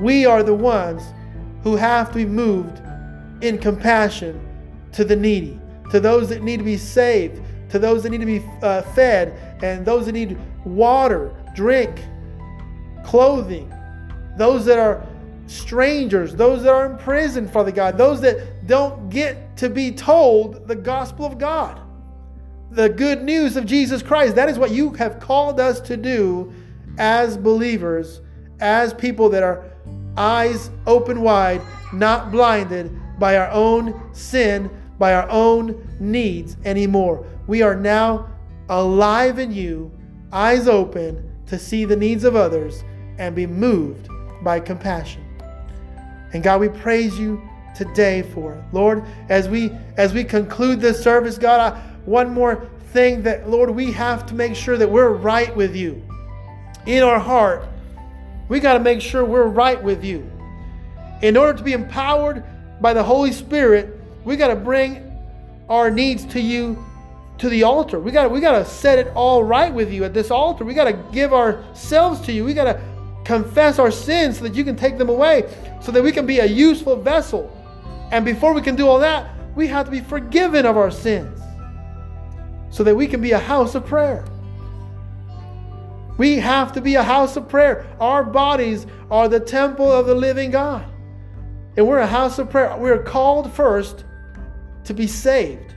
We 0.02 0.26
are 0.26 0.42
the 0.42 0.54
ones 0.54 1.02
who 1.62 1.76
have 1.76 2.08
to 2.10 2.14
be 2.14 2.26
moved 2.26 2.80
in 3.42 3.58
compassion 3.58 4.40
to 4.92 5.04
the 5.04 5.16
needy, 5.16 5.60
to 5.90 6.00
those 6.00 6.28
that 6.28 6.42
need 6.42 6.58
to 6.58 6.64
be 6.64 6.76
saved, 6.76 7.42
to 7.70 7.78
those 7.78 8.02
that 8.02 8.10
need 8.10 8.20
to 8.20 8.26
be 8.26 8.42
uh, 8.62 8.82
fed, 8.82 9.58
and 9.62 9.84
those 9.84 10.06
that 10.06 10.12
need 10.12 10.38
water, 10.64 11.34
drink, 11.54 12.02
clothing, 13.04 13.72
those 14.36 14.64
that 14.64 14.78
are 14.78 15.06
strangers, 15.46 16.34
those 16.34 16.62
that 16.62 16.72
are 16.72 16.86
in 16.86 16.98
prison, 16.98 17.48
Father 17.48 17.72
God, 17.72 17.98
those 17.98 18.20
that 18.20 18.66
don't 18.66 19.08
get 19.08 19.56
to 19.56 19.68
be 19.68 19.90
told 19.90 20.68
the 20.68 20.76
gospel 20.76 21.26
of 21.26 21.38
God, 21.38 21.80
the 22.70 22.88
good 22.88 23.22
news 23.22 23.56
of 23.56 23.66
Jesus 23.66 24.02
Christ. 24.02 24.36
That 24.36 24.48
is 24.48 24.58
what 24.58 24.70
you 24.70 24.90
have 24.94 25.18
called 25.20 25.58
us 25.58 25.80
to 25.80 25.96
do 25.96 26.52
as 26.98 27.36
believers, 27.36 28.20
as 28.60 28.92
people 28.92 29.28
that 29.30 29.42
are 29.42 29.64
eyes 30.18 30.70
open 30.86 31.20
wide, 31.22 31.62
not 31.92 32.30
blinded 32.30 32.94
by 33.18 33.36
our 33.36 33.50
own 33.50 34.10
sin, 34.12 34.70
by 34.98 35.14
our 35.14 35.28
own 35.30 35.88
needs 36.00 36.56
anymore. 36.64 37.26
We 37.46 37.62
are 37.62 37.76
now 37.76 38.28
alive 38.68 39.38
in 39.38 39.52
you, 39.52 39.90
eyes 40.32 40.68
open 40.68 41.24
to 41.46 41.58
see 41.58 41.84
the 41.84 41.96
needs 41.96 42.24
of 42.24 42.36
others 42.36 42.84
and 43.18 43.34
be 43.34 43.46
moved 43.46 44.08
by 44.42 44.60
compassion. 44.60 45.24
And 46.32 46.42
God, 46.42 46.60
we 46.60 46.68
praise 46.68 47.18
you 47.18 47.40
today 47.74 48.22
for 48.22 48.54
it. 48.54 48.64
Lord, 48.72 49.04
as 49.28 49.48
we 49.48 49.70
as 49.96 50.12
we 50.12 50.24
conclude 50.24 50.80
this 50.80 51.02
service, 51.02 51.38
God, 51.38 51.72
I, 51.72 51.80
one 52.04 52.34
more 52.34 52.68
thing 52.92 53.22
that 53.22 53.48
Lord, 53.48 53.70
we 53.70 53.92
have 53.92 54.26
to 54.26 54.34
make 54.34 54.54
sure 54.54 54.76
that 54.76 54.90
we're 54.90 55.10
right 55.10 55.54
with 55.56 55.74
you. 55.74 56.02
In 56.86 57.02
our 57.02 57.18
heart, 57.18 57.68
we 58.48 58.60
got 58.60 58.74
to 58.74 58.80
make 58.80 59.00
sure 59.00 59.24
we're 59.24 59.46
right 59.46 59.82
with 59.82 60.04
you. 60.04 60.30
In 61.22 61.36
order 61.36 61.56
to 61.56 61.64
be 61.64 61.72
empowered 61.72 62.44
by 62.80 62.92
the 62.92 63.02
Holy 63.02 63.32
Spirit, 63.32 64.00
we 64.24 64.36
got 64.36 64.48
to 64.48 64.56
bring 64.56 65.04
our 65.68 65.90
needs 65.90 66.24
to 66.26 66.40
you 66.40 66.84
to 67.38 67.48
the 67.48 67.62
altar. 67.62 67.98
We 68.00 68.10
got 68.10 68.30
we 68.30 68.40
got 68.40 68.58
to 68.58 68.64
set 68.64 68.98
it 68.98 69.12
all 69.14 69.42
right 69.42 69.72
with 69.72 69.92
you 69.92 70.04
at 70.04 70.14
this 70.14 70.30
altar. 70.30 70.64
We 70.64 70.74
got 70.74 70.84
to 70.84 70.92
give 71.12 71.32
ourselves 71.32 72.20
to 72.22 72.32
you. 72.32 72.44
We 72.44 72.54
got 72.54 72.64
to 72.64 72.80
confess 73.24 73.78
our 73.78 73.90
sins 73.90 74.38
so 74.38 74.44
that 74.44 74.54
you 74.54 74.64
can 74.64 74.76
take 74.76 74.98
them 74.98 75.08
away, 75.08 75.48
so 75.80 75.92
that 75.92 76.02
we 76.02 76.12
can 76.12 76.26
be 76.26 76.38
a 76.38 76.46
useful 76.46 76.96
vessel. 76.96 77.54
And 78.10 78.24
before 78.24 78.54
we 78.54 78.62
can 78.62 78.74
do 78.74 78.88
all 78.88 78.98
that, 79.00 79.30
we 79.54 79.66
have 79.66 79.84
to 79.84 79.90
be 79.90 80.00
forgiven 80.00 80.64
of 80.64 80.76
our 80.76 80.90
sins 80.90 81.38
so 82.70 82.82
that 82.84 82.94
we 82.94 83.06
can 83.06 83.20
be 83.20 83.32
a 83.32 83.38
house 83.38 83.74
of 83.74 83.84
prayer. 83.86 84.24
We 86.18 86.36
have 86.36 86.72
to 86.72 86.80
be 86.80 86.96
a 86.96 87.02
house 87.02 87.36
of 87.36 87.48
prayer. 87.48 87.86
Our 88.00 88.24
bodies 88.24 88.86
are 89.10 89.28
the 89.28 89.40
temple 89.40 89.90
of 89.90 90.06
the 90.06 90.14
living 90.14 90.50
God. 90.50 90.84
And 91.76 91.86
we're 91.86 92.00
a 92.00 92.06
house 92.06 92.38
of 92.38 92.50
prayer. 92.50 92.76
We're 92.76 93.02
called 93.02 93.52
first 93.52 94.04
to 94.84 94.92
be 94.92 95.06
saved, 95.06 95.74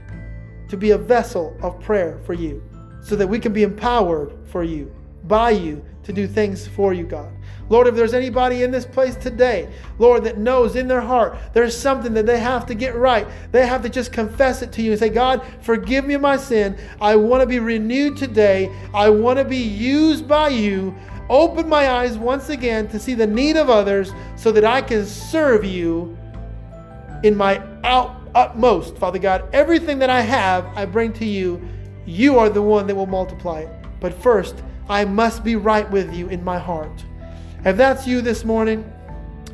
to 0.68 0.76
be 0.76 0.90
a 0.90 0.98
vessel 0.98 1.56
of 1.62 1.80
prayer 1.80 2.20
for 2.26 2.34
you, 2.34 2.62
so 3.00 3.14
that 3.14 3.28
we 3.28 3.38
can 3.38 3.52
be 3.52 3.62
empowered 3.62 4.32
for 4.48 4.64
you, 4.64 4.92
by 5.24 5.50
you, 5.50 5.84
to 6.04 6.12
do 6.12 6.26
things 6.26 6.66
for 6.66 6.92
you, 6.92 7.04
God. 7.04 7.32
Lord, 7.68 7.86
if 7.86 7.94
there's 7.94 8.12
anybody 8.12 8.64
in 8.64 8.70
this 8.70 8.84
place 8.84 9.16
today, 9.16 9.68
Lord, 9.98 10.24
that 10.24 10.36
knows 10.36 10.76
in 10.76 10.88
their 10.88 11.00
heart 11.00 11.38
there's 11.54 11.76
something 11.76 12.12
that 12.14 12.26
they 12.26 12.38
have 12.38 12.66
to 12.66 12.74
get 12.74 12.94
right, 12.94 13.26
they 13.50 13.66
have 13.66 13.82
to 13.82 13.88
just 13.88 14.12
confess 14.12 14.62
it 14.62 14.72
to 14.72 14.82
you 14.82 14.90
and 14.90 14.98
say, 14.98 15.08
God, 15.08 15.42
forgive 15.60 16.04
me 16.04 16.16
my 16.16 16.36
sin. 16.36 16.76
I 17.00 17.16
want 17.16 17.40
to 17.40 17.46
be 17.46 17.60
renewed 17.60 18.16
today. 18.16 18.70
I 18.92 19.08
want 19.08 19.38
to 19.38 19.44
be 19.44 19.56
used 19.56 20.28
by 20.28 20.48
you. 20.48 20.94
Open 21.30 21.68
my 21.68 21.88
eyes 21.90 22.18
once 22.18 22.50
again 22.50 22.88
to 22.88 22.98
see 22.98 23.14
the 23.14 23.26
need 23.26 23.56
of 23.56 23.70
others 23.70 24.12
so 24.36 24.52
that 24.52 24.64
I 24.64 24.82
can 24.82 25.06
serve 25.06 25.64
you 25.64 26.16
in 27.22 27.36
my 27.36 27.62
out, 27.84 28.20
utmost. 28.34 28.96
Father 28.96 29.18
God, 29.18 29.48
everything 29.54 29.98
that 30.00 30.10
I 30.10 30.20
have, 30.20 30.66
I 30.76 30.84
bring 30.84 31.12
to 31.14 31.24
you. 31.24 31.62
You 32.04 32.38
are 32.38 32.50
the 32.50 32.60
one 32.60 32.86
that 32.88 32.94
will 32.94 33.06
multiply 33.06 33.60
it. 33.60 33.70
But 34.00 34.12
first, 34.12 34.62
I 34.88 35.04
must 35.04 35.44
be 35.44 35.56
right 35.56 35.88
with 35.90 36.14
you 36.14 36.28
in 36.28 36.42
my 36.44 36.58
heart. 36.58 37.04
If 37.64 37.76
that's 37.76 38.06
you 38.06 38.20
this 38.20 38.44
morning, 38.44 38.90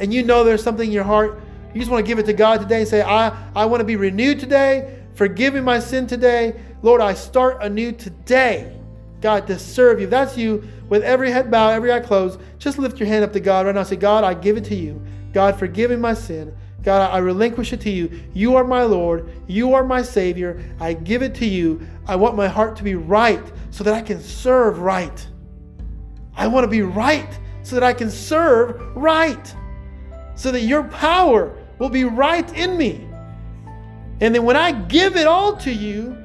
and 0.01 0.13
you 0.13 0.23
know 0.23 0.45
there's 0.45 0.63
something 0.63 0.87
in 0.87 0.93
your 0.93 1.05
heart, 1.05 1.41
you 1.75 1.81
just 1.81 1.91
want 1.91 2.05
to 2.05 2.09
give 2.09 2.19
it 2.19 2.27
to 2.27 2.33
God 2.33 2.61
today 2.61 2.81
and 2.81 2.89
say, 2.89 3.03
I, 3.03 3.37
I 3.55 3.67
want 3.67 3.81
to 3.81 3.85
be 3.85 3.97
renewed 3.97 4.41
today. 4.41 5.03
Forgive 5.15 5.55
me 5.55 5.61
my 5.61 5.79
sin 5.79 6.07
today. 6.07 6.59
Lord, 6.83 7.01
I 7.01 7.15
start 7.15 7.59
anew 7.63 7.93
today. 7.93 8.75
God, 9.21 9.47
to 9.49 9.59
serve 9.59 9.99
you. 9.99 10.05
If 10.05 10.11
that's 10.11 10.37
you, 10.37 10.67
with 10.89 11.03
every 11.03 11.31
head 11.31 11.51
bowed, 11.51 11.71
every 11.71 11.93
eye 11.93 12.01
closed, 12.01 12.41
just 12.59 12.79
lift 12.79 12.99
your 12.99 13.09
hand 13.09 13.25
up 13.25 13.33
to 13.33 13.41
God 13.41 13.67
right 13.67 13.75
now. 13.75 13.83
Say, 13.83 13.97
God, 13.97 14.25
I 14.25 14.35
give 14.35 14.57
it 14.57 14.65
to 14.67 14.75
you. 14.75 15.03
God, 15.33 15.59
forgive 15.59 15.91
me 15.91 15.97
my 15.97 16.15
sin. 16.15 16.57
God, 16.89 17.13
I 17.13 17.19
relinquish 17.19 17.75
it 17.75 17.83
to 17.83 17.91
you. 17.91 18.11
You 18.33 18.57
are 18.57 18.65
my 18.65 18.83
Lord. 18.83 19.31
You 19.47 19.75
are 19.75 19.85
my 19.85 20.01
Savior. 20.01 20.59
I 20.81 20.95
give 20.95 21.23
it 21.23 21.35
to 21.35 21.45
you. 21.45 21.87
I 22.07 22.17
want 22.17 22.35
my 22.35 22.49
heart 22.49 22.77
to 22.77 22.83
be 22.83 22.95
right 22.95 23.45
so 23.71 23.85
that 23.85 23.93
I 23.93 24.01
can 24.01 24.23
serve 24.23 24.79
right. 24.79 25.29
I 26.35 26.47
want 26.47 26.65
to 26.65 26.69
be 26.71 26.81
right 26.81 27.29
so 27.63 27.75
that 27.75 27.85
I 27.85 27.93
can 27.93 28.11
serve 28.11 28.81
right. 28.97 29.55
So 30.35 30.51
that 30.51 30.63
your 30.63 30.85
power 30.85 31.55
will 31.79 31.91
be 31.91 32.05
right 32.05 32.51
in 32.57 32.79
me. 32.79 33.07
And 34.23 34.35
then 34.35 34.45
when 34.45 34.57
I 34.57 34.73
give 34.73 35.15
it 35.15 35.27
all 35.27 35.59
to 35.59 35.71
you, 35.71 36.17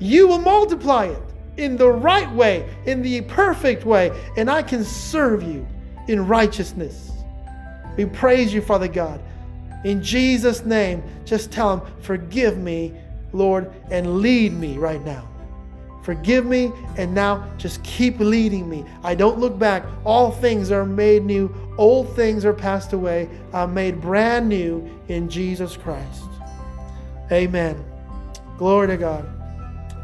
you 0.00 0.26
will 0.26 0.40
multiply 0.40 1.06
it 1.06 1.22
in 1.58 1.76
the 1.76 1.92
right 1.92 2.32
way, 2.32 2.68
in 2.86 3.02
the 3.02 3.20
perfect 3.20 3.84
way, 3.84 4.10
and 4.36 4.50
I 4.50 4.64
can 4.64 4.82
serve 4.82 5.44
you 5.44 5.64
in 6.08 6.26
righteousness. 6.26 7.12
We 7.96 8.06
praise 8.06 8.52
you, 8.52 8.60
Father 8.60 8.88
God. 8.88 9.20
In 9.84 10.02
Jesus' 10.02 10.64
name, 10.64 11.02
just 11.24 11.52
tell 11.52 11.78
him, 11.78 11.92
Forgive 12.00 12.58
me, 12.58 12.94
Lord, 13.32 13.72
and 13.90 14.20
lead 14.20 14.52
me 14.52 14.78
right 14.78 15.04
now. 15.04 15.28
Forgive 16.02 16.46
me, 16.46 16.72
and 16.96 17.14
now 17.14 17.46
just 17.58 17.82
keep 17.84 18.18
leading 18.18 18.68
me. 18.68 18.84
I 19.04 19.14
don't 19.14 19.38
look 19.38 19.58
back. 19.58 19.84
All 20.04 20.30
things 20.30 20.70
are 20.70 20.86
made 20.86 21.22
new, 21.22 21.54
old 21.76 22.16
things 22.16 22.44
are 22.44 22.54
passed 22.54 22.94
away. 22.94 23.28
I'm 23.52 23.74
made 23.74 24.00
brand 24.00 24.48
new 24.48 24.88
in 25.08 25.28
Jesus 25.28 25.76
Christ. 25.76 26.24
Amen. 27.30 27.84
Glory 28.56 28.86
to 28.88 28.96
God. 28.96 29.28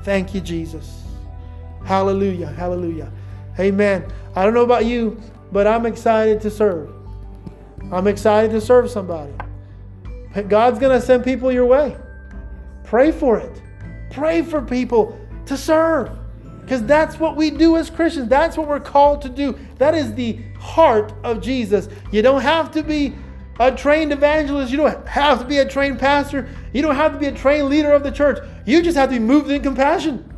Thank 0.03 0.35
you, 0.35 0.43
Jesus. 0.43 1.05
Hallelujah. 1.85 2.49
Hallelujah. 2.49 3.11
Amen. 3.59 4.05
I 4.37 4.45
don't 4.45 4.53
know 4.53 4.63
about 4.63 4.85
you, 4.85 5.21
but 5.53 5.67
I'm 5.67 5.87
excited 5.87 6.41
to 6.43 6.51
serve. 6.51 6.91
I'm 7.91 8.07
excited 8.07 8.51
to 8.51 8.61
serve 8.61 8.91
somebody. 8.91 9.33
God's 10.43 10.79
going 10.79 10.99
to 10.99 11.05
send 11.05 11.25
people 11.25 11.53
your 11.53 11.67
way. 11.67 11.97
Pray 12.83 13.13
for 13.13 13.39
it. 13.39 13.63
Pray 14.11 14.43
for 14.43 14.61
people 14.61 15.19
to 15.47 15.57
serve. 15.57 16.11
Because 16.61 16.85
that's 16.85 17.19
what 17.19 17.37
we 17.37 17.51
do 17.51 17.77
as 17.77 17.91
Christians. 17.91 18.29
That's 18.29 18.57
what 18.57 18.67
we're 18.67 18.81
called 18.81 19.23
to 19.23 19.29
do. 19.29 19.59
That 19.79 19.95
is 19.95 20.15
the 20.15 20.39
heart 20.59 21.13
of 21.23 21.43
Jesus. 21.43 21.89
You 22.11 22.23
don't 22.23 22.41
have 22.41 22.71
to 22.73 22.83
be 22.83 23.15
a 23.61 23.71
trained 23.71 24.13
evangelist. 24.13 24.71
You 24.71 24.79
don't 24.79 25.07
have 25.07 25.41
to 25.41 25.45
be 25.45 25.59
a 25.59 25.69
trained 25.69 25.99
pastor. 25.99 26.49
You 26.73 26.83
don't 26.83 26.97
have 26.97 27.13
to 27.13 27.19
be 27.19 27.27
a 27.27 27.33
trained 27.33 27.69
leader 27.69 27.93
of 27.93 28.03
the 28.03 28.11
church. 28.11 28.39
You 28.65 28.83
just 28.83 28.97
have 28.97 29.11
to 29.11 29.17
be 29.17 29.25
moved 29.25 29.51
in 29.51 29.63
compassion. 29.63 30.31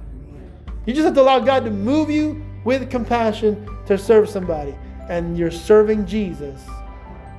You 0.85 0.93
just 0.93 1.05
have 1.05 1.15
to 1.15 1.23
allow 1.23 1.39
God 1.39 1.65
to 1.65 1.71
move 1.71 2.11
you 2.11 2.43
with 2.65 2.91
compassion 2.91 3.69
to 3.87 3.97
serve 3.97 4.29
somebody. 4.29 4.75
And 5.09 5.39
you're 5.39 5.51
serving 5.53 6.07
Jesus 6.07 6.61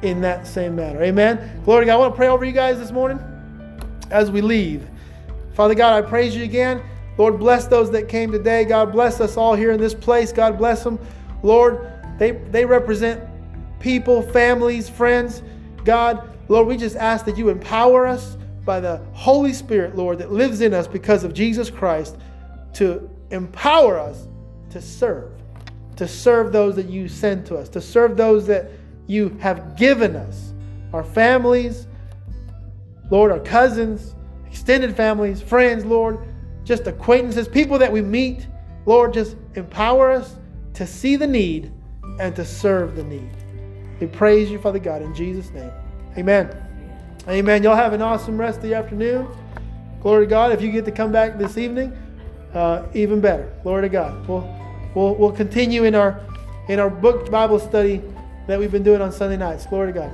in 0.02 0.22
that 0.22 0.46
same 0.46 0.76
manner. 0.76 1.02
Amen. 1.04 1.62
Glory 1.64 1.86
God. 1.86 1.94
I 1.94 1.98
want 1.98 2.14
to 2.14 2.18
pray 2.18 2.28
over 2.28 2.46
you 2.46 2.52
guys 2.52 2.78
this 2.78 2.92
morning 2.92 3.20
as 4.12 4.32
we 4.32 4.42
leave. 4.42 4.88
Father 5.54 5.74
God, 5.74 6.04
I 6.04 6.08
praise 6.08 6.36
you 6.36 6.44
again. 6.44 6.82
Lord, 7.18 7.40
bless 7.40 7.66
those 7.66 7.90
that 7.92 8.08
came 8.08 8.32
today. 8.32 8.64
God 8.64 8.92
bless 8.92 9.20
us 9.20 9.38
all 9.38 9.56
here 9.56 9.72
in 9.72 9.80
this 9.80 9.94
place. 9.94 10.32
God 10.32 10.58
bless 10.58 10.84
them. 10.84 11.00
Lord, 11.42 11.92
they, 12.20 12.32
they 12.32 12.64
represent 12.64 13.24
people, 13.80 14.22
families, 14.22 14.88
friends. 14.88 15.42
God, 15.84 16.30
Lord, 16.48 16.68
we 16.68 16.78
just 16.78 16.96
ask 16.96 17.26
that 17.26 17.38
you 17.38 17.50
empower 17.50 18.06
us 18.06 18.38
by 18.66 18.80
the 18.80 18.98
Holy 19.14 19.54
Spirit, 19.54 19.96
Lord, 19.96 20.20
that 20.20 20.32
lives 20.32 20.62
in 20.62 20.74
us 20.74 20.88
because 20.88 21.24
of 21.24 21.34
Jesus 21.34 21.70
Christ 21.70 22.18
to 22.74 23.10
empower 23.32 23.98
us 23.98 24.28
to 24.70 24.82
serve, 24.82 25.32
to 25.96 26.08
serve 26.08 26.52
those 26.52 26.76
that 26.76 26.88
you 26.88 27.08
send 27.08 27.46
to 27.48 27.58
us, 27.58 27.70
to 27.70 27.82
serve 27.82 28.18
those 28.18 28.46
that 28.48 28.70
you 29.08 29.36
have 29.40 29.76
given 29.78 30.16
us, 30.16 30.54
our 30.94 31.04
families, 31.04 31.88
Lord, 33.10 33.32
our 33.32 33.40
cousins, 33.40 34.16
extended 34.46 34.96
families, 34.96 35.42
friends, 35.42 35.86
Lord, 35.86 36.20
just 36.64 36.86
acquaintances, 36.88 37.48
people 37.48 37.78
that 37.80 37.92
we 37.92 38.02
meet. 38.02 38.48
Lord, 38.86 39.14
just 39.14 39.38
empower 39.56 40.12
us 40.12 40.36
to 40.74 40.86
see 40.86 41.16
the 41.16 41.28
need 41.28 41.72
and 42.20 42.36
to 42.36 42.44
serve 42.44 42.96
the 42.96 43.04
need. 43.04 43.30
We 44.00 44.08
praise 44.08 44.52
you, 44.52 44.60
Father 44.60 44.80
God, 44.80 45.02
in 45.02 45.16
Jesus' 45.16 45.50
name. 45.52 45.72
Amen. 46.18 46.56
Amen. 47.28 47.64
Y'all 47.64 47.76
have 47.76 47.94
an 47.94 48.02
awesome 48.02 48.38
rest 48.38 48.58
of 48.58 48.64
the 48.64 48.74
afternoon. 48.74 49.28
Glory 50.02 50.26
to 50.26 50.30
God. 50.30 50.52
If 50.52 50.62
you 50.62 50.72
get 50.72 50.86
to 50.86 50.92
come 50.92 51.12
back 51.12 51.38
this 51.38 51.58
evening, 51.58 51.98
uh, 52.54 52.84
even 52.94 53.20
better. 53.20 53.54
Glory 53.64 53.84
to 53.84 53.90
God. 53.90 54.28
We'll, 54.28 54.48
we'll, 54.96 55.16
we'll 55.16 55.32
continue 55.32 55.84
in 55.84 55.96
our, 55.96 56.22
in 56.70 56.80
our 56.80 56.90
book 56.90 57.30
Bible 57.30 57.60
study 57.60 58.02
that 58.48 58.58
we've 58.58 58.72
been 58.72 58.84
doing 58.84 59.02
on 59.02 59.12
Sunday 59.12 59.38
nights. 59.38 59.66
Glory 59.66 59.94
to 59.94 60.00
God. 60.00 60.12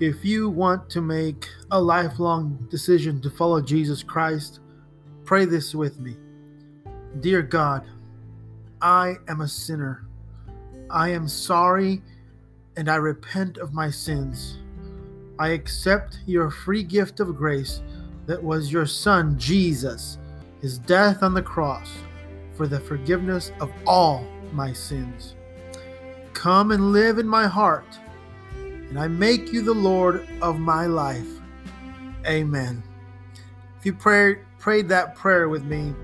If 0.00 0.24
you 0.24 0.50
want 0.50 0.90
to 0.90 1.00
make 1.00 1.48
a 1.70 1.80
lifelong 1.80 2.66
decision 2.70 3.22
to 3.22 3.30
follow 3.30 3.60
Jesus 3.62 4.02
Christ, 4.02 4.60
pray 5.24 5.46
this 5.46 5.74
with 5.74 5.98
me. 5.98 6.16
Dear 7.20 7.42
God, 7.42 7.86
I 8.82 9.14
am 9.28 9.40
a 9.40 9.48
sinner. 9.48 10.04
I 10.90 11.08
am 11.10 11.26
sorry 11.26 12.02
and 12.76 12.88
I 12.88 12.96
repent 12.96 13.58
of 13.58 13.72
my 13.72 13.90
sins. 13.90 14.58
I 15.38 15.48
accept 15.48 16.18
your 16.26 16.50
free 16.50 16.82
gift 16.82 17.20
of 17.20 17.36
grace 17.36 17.82
that 18.26 18.42
was 18.42 18.72
your 18.72 18.86
Son, 18.86 19.38
Jesus, 19.38 20.18
his 20.60 20.78
death 20.78 21.22
on 21.22 21.34
the 21.34 21.42
cross 21.42 21.90
for 22.54 22.66
the 22.66 22.80
forgiveness 22.80 23.52
of 23.60 23.70
all 23.86 24.26
my 24.52 24.72
sins. 24.72 25.34
Come 26.32 26.70
and 26.70 26.92
live 26.92 27.18
in 27.18 27.26
my 27.26 27.46
heart, 27.46 27.98
and 28.56 28.98
I 28.98 29.08
make 29.08 29.52
you 29.52 29.62
the 29.62 29.74
Lord 29.74 30.26
of 30.40 30.58
my 30.58 30.86
life. 30.86 31.28
Amen. 32.26 32.82
If 33.78 33.86
you 33.86 33.92
pray, 33.92 34.36
prayed 34.58 34.88
that 34.88 35.14
prayer 35.14 35.48
with 35.48 35.64
me, 35.64 35.94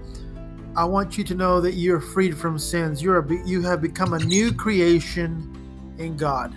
I 0.76 0.84
want 0.84 1.18
you 1.18 1.24
to 1.24 1.34
know 1.34 1.60
that 1.60 1.74
you're 1.74 2.00
freed 2.00 2.36
from 2.36 2.58
sins. 2.58 3.02
You're 3.02 3.20
a, 3.20 3.46
you 3.46 3.62
have 3.62 3.80
become 3.80 4.12
a 4.12 4.18
new 4.18 4.52
creation 4.52 5.56
in 6.00 6.16
God 6.16 6.54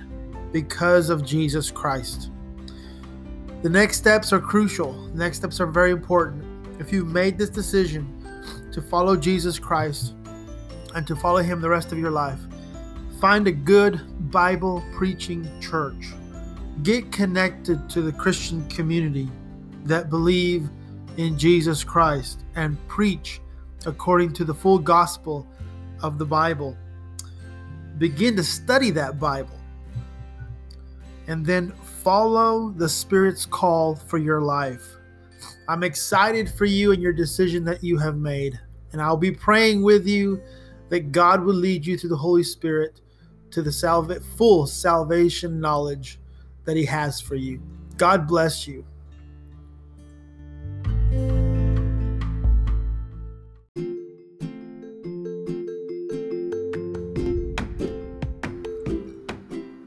because 0.52 1.10
of 1.10 1.26
Jesus 1.26 1.70
Christ. 1.70 2.32
The 3.62 3.70
next 3.70 3.98
steps 3.98 4.34
are 4.34 4.40
crucial. 4.40 4.92
The 5.10 5.18
next 5.20 5.38
steps 5.38 5.60
are 5.60 5.68
very 5.68 5.92
important. 5.92 6.44
If 6.80 6.92
you've 6.92 7.08
made 7.08 7.38
this 7.38 7.50
decision 7.50 8.08
to 8.72 8.82
follow 8.82 9.16
Jesus 9.16 9.60
Christ 9.60 10.14
and 10.96 11.08
to 11.08 11.16
follow 11.16 11.42
Him 11.42 11.62
the 11.62 11.70
rest 11.70 11.92
of 11.92 11.98
your 11.98 12.12
life, 12.12 12.40
find 13.22 13.48
a 13.48 13.52
good 13.52 14.02
Bible 14.32 14.84
preaching 14.94 15.50
church. 15.62 16.14
Get 16.82 17.12
connected 17.12 17.90
to 17.92 18.02
the 18.02 18.12
Christian 18.12 18.68
community 18.68 19.30
that 19.86 20.10
believe 20.10 20.70
in 21.18 21.38
Jesus 21.38 21.84
Christ 21.84 22.44
and 22.56 22.78
preach 22.88 23.40
according 23.86 24.34
to 24.34 24.44
the 24.44 24.54
full 24.54 24.80
gospel 24.80 25.48
of 26.02 26.18
the 26.18 26.26
Bible. 26.26 26.78
Begin 27.98 28.36
to 28.36 28.44
study 28.44 28.90
that 28.92 29.20
Bible 29.20 29.60
and 31.28 31.46
then 31.46 31.72
follow 32.04 32.70
the 32.72 32.90
Spirit's 32.90 33.46
call 33.46 33.96
for 33.96 34.18
your 34.18 34.42
life. 34.42 34.98
I'm 35.68 35.84
excited 35.84 36.50
for 36.50 36.66
you 36.66 36.92
and 36.92 37.02
your 37.02 37.14
decision 37.14 37.64
that 37.66 37.84
you 37.84 37.98
have 37.98 38.18
made. 38.18 38.60
And 38.92 39.02
I'll 39.02 39.18
be 39.18 39.32
praying 39.32 39.82
with 39.82 40.06
you 40.06 40.42
that 40.90 41.12
God 41.12 41.44
will 41.44 41.56
lead 41.56 41.86
you 41.86 41.98
through 41.98 42.10
the 42.10 42.18
Holy 42.18 42.44
Spirit 42.44 43.02
to 43.52 43.62
the 43.62 43.72
salva- 43.72 44.20
full 44.20 44.68
salvation 44.68 45.60
knowledge 45.60 46.20
that 46.66 46.76
He 46.76 46.86
has 46.86 47.22
for 47.22 47.36
you. 47.36 47.62
God 47.98 48.28
bless 48.28 48.68
you. 48.68 48.86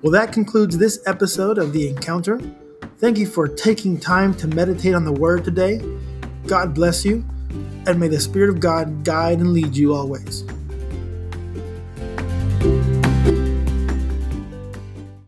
Well, 0.07 0.13
that 0.13 0.33
concludes 0.33 0.79
this 0.79 1.01
episode 1.05 1.59
of 1.59 1.73
The 1.73 1.89
Encounter. 1.89 2.41
Thank 2.99 3.19
you 3.19 3.27
for 3.27 3.49
taking 3.49 3.99
time 3.99 4.35
to 4.35 4.47
meditate 4.47 4.95
on 4.95 5.05
the 5.05 5.11
Word 5.11 5.43
today. 5.43 5.81
God 6.47 6.77
bless 6.77 7.05
you, 7.05 7.25
and 7.89 7.99
may 7.99 8.07
the 8.07 8.21
Spirit 8.21 8.51
of 8.51 8.61
God 8.61 9.03
guide 9.03 9.41
and 9.41 9.53
lead 9.53 9.75
you 9.75 9.95
always. 9.95 10.45